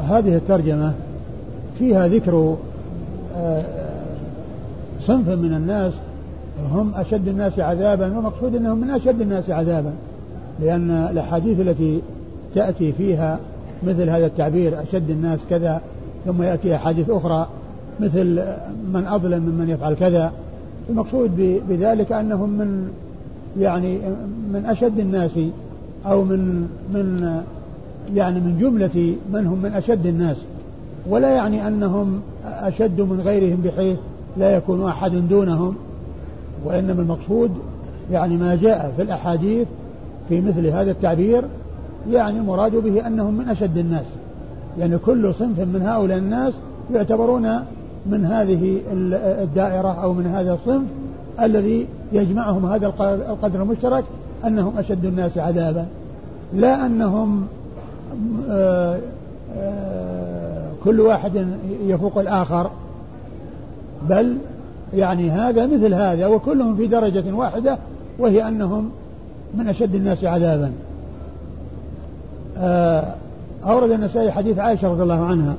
هذه 0.09 0.35
الترجمة 0.35 0.93
فيها 1.79 2.07
ذكر 2.07 2.55
آه 3.37 3.63
صنف 5.01 5.29
من 5.29 5.53
الناس 5.53 5.93
هم 6.71 6.91
أشد 6.95 7.27
الناس 7.27 7.59
عذابا 7.59 8.17
ومقصود 8.17 8.55
أنهم 8.55 8.77
من 8.77 8.89
أشد 8.89 9.21
الناس 9.21 9.49
عذابا. 9.49 9.93
لأن 10.61 10.91
الأحاديث 10.91 11.59
التي 11.59 12.01
تأتي 12.55 12.91
فيها 12.91 13.39
مثل 13.83 14.09
هذا 14.09 14.25
التعبير 14.25 14.81
أشد 14.81 15.09
الناس 15.09 15.39
كذا 15.49 15.81
ثم 16.25 16.43
يأتي 16.43 16.75
أحاديث 16.75 17.09
أخرى 17.09 17.47
مثل 17.99 18.43
من 18.93 19.07
أظلم 19.07 19.43
ممن 19.43 19.69
يفعل 19.69 19.93
كذا. 19.93 20.31
المقصود 20.89 21.59
بذلك 21.69 22.11
أنهم 22.11 22.49
من 22.49 22.89
يعني 23.59 23.97
من 24.53 24.65
أشد 24.65 24.99
الناس 24.99 25.31
أو 26.05 26.23
من 26.23 26.67
من 26.93 27.41
يعني 28.13 28.39
من 28.39 28.57
جملة 28.61 29.15
من 29.33 29.47
هم 29.47 29.61
من 29.61 29.73
أشد 29.73 30.05
الناس. 30.05 30.37
ولا 31.09 31.29
يعني 31.29 31.67
أنهم 31.67 32.21
أشد 32.45 33.01
من 33.01 33.19
غيرهم 33.19 33.61
بحيث 33.65 33.97
لا 34.37 34.55
يكون 34.55 34.87
أحد 34.87 35.11
دونهم 35.11 35.75
وإنما 36.65 37.01
المقصود 37.01 37.51
يعني 38.11 38.37
ما 38.37 38.55
جاء 38.55 38.93
في 38.95 39.01
الأحاديث 39.01 39.67
في 40.29 40.41
مثل 40.41 40.67
هذا 40.67 40.91
التعبير 40.91 41.43
يعني 42.11 42.39
المراد 42.39 42.75
به 42.75 43.07
أنهم 43.07 43.33
من 43.33 43.49
أشد 43.49 43.77
الناس. 43.77 44.05
يعني 44.77 44.97
كل 44.97 45.33
صنف 45.33 45.59
من 45.59 45.81
هؤلاء 45.81 46.17
الناس 46.17 46.53
يعتبرون 46.93 47.59
من 48.05 48.25
هذه 48.25 48.81
الدائرة 49.43 50.03
أو 50.03 50.13
من 50.13 50.27
هذا 50.27 50.53
الصنف 50.53 50.87
الذي 51.41 51.87
يجمعهم 52.11 52.65
هذا 52.65 52.87
القدر 53.29 53.61
المشترك 53.61 54.03
أنهم 54.45 54.77
أشد 54.77 55.05
الناس 55.05 55.37
عذابا. 55.37 55.85
لا 56.53 56.85
أنهم 56.85 57.47
آه، 58.49 58.99
آه، 59.57 60.71
كل 60.83 60.99
واحد 60.99 61.47
يفوق 61.83 62.17
الآخر 62.17 62.69
بل 64.09 64.37
يعني 64.93 65.29
هذا 65.29 65.65
مثل 65.65 65.93
هذا 65.93 66.27
وكلهم 66.27 66.75
في 66.75 66.87
درجة 66.87 67.23
واحدة 67.33 67.77
وهي 68.19 68.47
أنهم 68.47 68.89
من 69.53 69.67
أشد 69.67 69.95
الناس 69.95 70.23
عذابا. 70.23 70.71
آه، 72.57 73.13
أورد 73.65 73.91
النسائي 73.91 74.31
حديث 74.31 74.59
عائشة 74.59 74.87
رضي 74.87 75.03
الله 75.03 75.25
عنها 75.25 75.55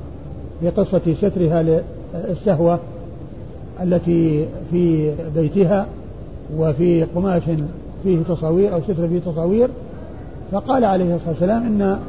في 0.61 0.69
قصة 0.69 1.13
سترها 1.13 1.81
للسهوة 2.23 2.79
التي 3.83 4.47
في 4.71 5.11
بيتها 5.35 5.85
وفي 6.57 7.03
قماش 7.03 7.43
فيه 8.03 8.23
تصاوير 8.23 8.73
أو 8.73 8.81
ستر 8.81 9.07
فيه 9.07 9.19
تصاوير 9.19 9.69
فقال 10.51 10.85
عليه 10.85 11.15
الصلاة 11.15 11.29
والسلام 11.29 11.65
إن 11.65 11.99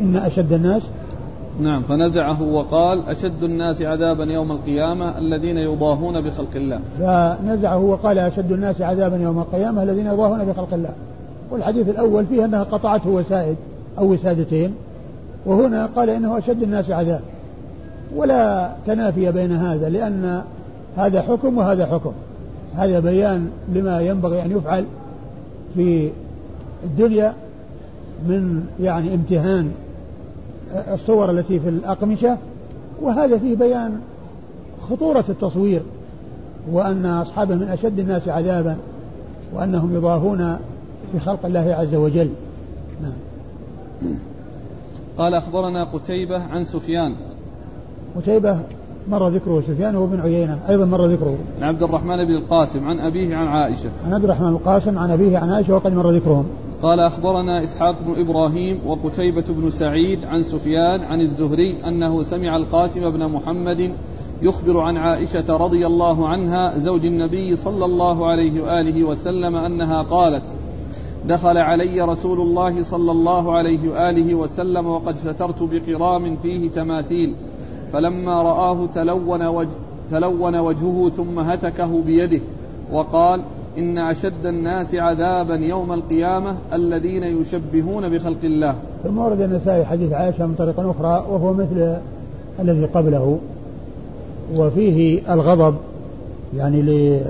إن 0.00 0.16
أشد 0.16 0.52
الناس. 0.52 0.82
نعم 1.60 1.82
فنزعه 1.82 2.42
وقال 2.42 3.08
أشد 3.08 3.42
الناس 3.42 3.82
عذابا 3.82 4.24
يوم 4.24 4.52
القيامة 4.52 5.18
الذين 5.18 5.58
يضاهون 5.58 6.20
بخلق 6.20 6.56
الله. 6.56 6.80
فنزعه 6.98 7.78
وقال 7.78 8.18
أشد 8.18 8.52
الناس 8.52 8.80
عذابا 8.80 9.16
يوم 9.16 9.38
القيامة 9.38 9.82
الذين 9.82 10.06
يضاهون 10.06 10.44
بخلق 10.44 10.74
الله. 10.74 10.90
والحديث 11.52 11.88
الأول 11.88 12.26
فيه 12.26 12.44
أنها 12.44 12.62
قطعته 12.62 13.10
وسائد 13.10 13.56
أو 13.98 14.12
وسادتين 14.12 14.74
وهنا 15.46 15.86
قال 15.86 16.10
إنه 16.10 16.38
أشد 16.38 16.62
الناس 16.62 16.90
عذاب. 16.90 17.20
ولا 18.16 18.72
تنافي 18.86 19.32
بين 19.32 19.52
هذا 19.52 19.88
لأن 19.88 20.42
هذا 20.96 21.22
حكم 21.22 21.58
وهذا 21.58 21.86
حكم. 21.86 22.12
هذا 22.74 23.00
بيان 23.00 23.50
لما 23.74 24.00
ينبغي 24.00 24.42
أن 24.42 24.50
يفعل 24.50 24.84
في 25.74 26.10
الدنيا 26.84 27.34
من 28.28 28.66
يعني 28.80 29.14
امتهان 29.14 29.70
الصور 30.92 31.30
التي 31.30 31.60
في 31.60 31.68
الأقمشة. 31.68 32.38
وهذا 33.02 33.38
فيه 33.38 33.56
بيان 33.56 34.00
خطورة 34.90 35.24
التصوير 35.28 35.80
وأن 36.72 37.06
أصحابه 37.06 37.54
من 37.54 37.68
أشد 37.68 37.98
الناس 37.98 38.28
عذابا 38.28 38.76
وأنهم 39.54 39.94
يضاهون 39.94 40.56
بخلق 41.14 41.46
الله 41.46 41.74
عز 41.74 41.94
وجل. 41.94 42.30
نعم. 43.02 43.12
قال 45.18 45.34
أخبرنا 45.34 45.84
قتيبة 45.84 46.42
عن 46.42 46.64
سفيان. 46.64 47.14
قتيبة 48.16 48.60
مر 49.08 49.28
ذكره 49.28 49.60
سفيان 49.60 49.94
هو 49.96 50.06
بن 50.06 50.20
عيينة 50.20 50.58
أيضا 50.68 50.84
مر 50.84 51.06
ذكره. 51.06 51.38
عن 51.60 51.68
عبد 51.68 51.82
الرحمن 51.82 52.16
بن 52.16 52.34
القاسم 52.36 52.88
عن 52.88 53.00
أبيه 53.00 53.36
عن 53.36 53.46
عائشة. 53.46 53.90
عن 54.06 54.12
عبد 54.12 54.24
الرحمن 54.24 54.48
القاسم 54.48 54.98
عن 54.98 55.10
أبيه 55.10 55.38
عن 55.38 55.50
عائشة 55.50 55.74
وقد 55.74 55.92
مر 55.92 56.10
ذكرهم. 56.10 56.46
قال 56.82 57.00
أخبرنا 57.00 57.64
إسحاق 57.64 57.96
بن 58.06 58.20
إبراهيم 58.20 58.80
وقتيبة 58.86 59.44
بن 59.48 59.70
سعيد 59.70 60.24
عن 60.24 60.42
سفيان 60.42 61.00
عن 61.00 61.20
الزهري 61.20 61.76
أنه 61.86 62.22
سمع 62.22 62.56
القاسم 62.56 63.10
بن 63.10 63.28
محمد 63.28 63.92
يخبر 64.42 64.80
عن 64.80 64.96
عائشة 64.96 65.56
رضي 65.56 65.86
الله 65.86 66.28
عنها 66.28 66.78
زوج 66.78 67.06
النبي 67.06 67.56
صلى 67.56 67.84
الله 67.84 68.26
عليه 68.26 68.62
وآله 68.62 69.04
وسلم 69.04 69.56
أنها 69.56 70.02
قالت 70.02 70.42
دخل 71.28 71.58
علي 71.58 72.00
رسول 72.00 72.40
الله 72.40 72.82
صلى 72.82 73.10
الله 73.12 73.52
عليه 73.52 73.88
وآله 73.88 74.34
وسلم 74.34 74.86
وقد 74.86 75.16
سترت 75.16 75.62
بقرام 75.62 76.36
فيه 76.36 76.70
تماثيل 76.70 77.34
فلما 77.92 78.42
رآه 78.42 78.86
تلون, 78.86 79.46
وجه 79.46 79.68
تلون 80.10 80.56
وجهه 80.56 81.10
ثم 81.16 81.38
هتكه 81.38 82.02
بيده 82.02 82.40
وقال 82.92 83.40
إن 83.78 83.98
أشد 83.98 84.46
الناس 84.46 84.94
عذابا 84.94 85.54
يوم 85.54 85.92
القيامة 85.92 86.56
الذين 86.72 87.22
يشبهون 87.22 88.08
بخلق 88.08 88.44
الله. 88.44 88.74
ثم 89.04 89.18
ورد 89.18 89.40
النسائي 89.40 89.84
حديث 89.84 90.12
عائشة 90.12 90.46
من 90.46 90.54
طريق 90.54 90.80
أخرى 90.80 91.26
وهو 91.30 91.52
مثل 91.52 91.96
الذي 92.60 92.84
قبله 92.84 93.38
وفيه 94.56 95.32
الغضب 95.34 95.74
يعني 96.56 96.82
ل 96.82 97.20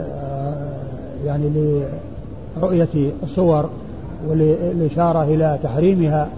يعني 1.26 1.50
لرؤية 2.56 2.88
الصور. 3.22 3.68
والإشارة 4.28 5.22
إلى 5.24 5.58
تحريمها 5.62 6.28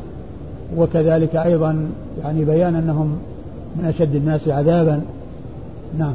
وكذلك 0.77 1.37
أيضا 1.37 1.91
يعني 2.23 2.45
بيان 2.45 2.75
أنهم 2.75 3.19
من 3.77 3.85
أشد 3.85 4.15
الناس 4.15 4.49
عذابا. 4.49 5.03
نعم. 5.99 6.15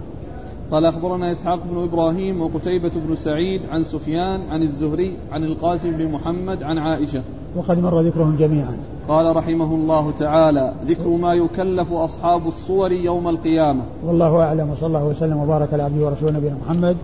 قال 0.72 0.86
أخبرنا 0.86 1.32
إسحاق 1.32 1.60
بن 1.72 1.84
إبراهيم 1.84 2.42
وقتيبة 2.42 2.92
بن 3.08 3.16
سعيد 3.16 3.62
عن 3.70 3.84
سفيان 3.84 4.42
عن 4.50 4.62
الزهري 4.62 5.18
عن 5.32 5.44
القاسم 5.44 5.92
بن 5.92 6.12
محمد 6.12 6.64
عن 6.64 6.78
عائشة. 6.78 7.24
وقد 7.56 7.80
مر 7.80 8.02
ذكرهم 8.02 8.36
جميعا. 8.36 8.78
قال 9.08 9.36
رحمه 9.36 9.76
الله 9.76 10.12
تعالى 10.12 10.74
ذكر 10.88 11.08
ما 11.08 11.34
يكلف 11.34 11.94
أصحاب 11.94 12.48
الصور 12.48 12.92
يوم 12.92 13.28
القيامة. 13.28 13.82
والله 14.06 14.38
أعلم 14.38 14.70
وصلى 14.70 14.88
الله 14.88 15.06
وسلم 15.06 15.38
وبارك 15.38 15.74
على 15.74 15.84
عبده 15.84 16.06
ورسوله 16.06 16.32
نبينا 16.32 16.56
محمد 16.66 16.98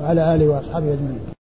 وعلى 0.00 0.34
آله 0.34 0.48
وأصحابه 0.48 0.92
أجمعين. 0.92 1.37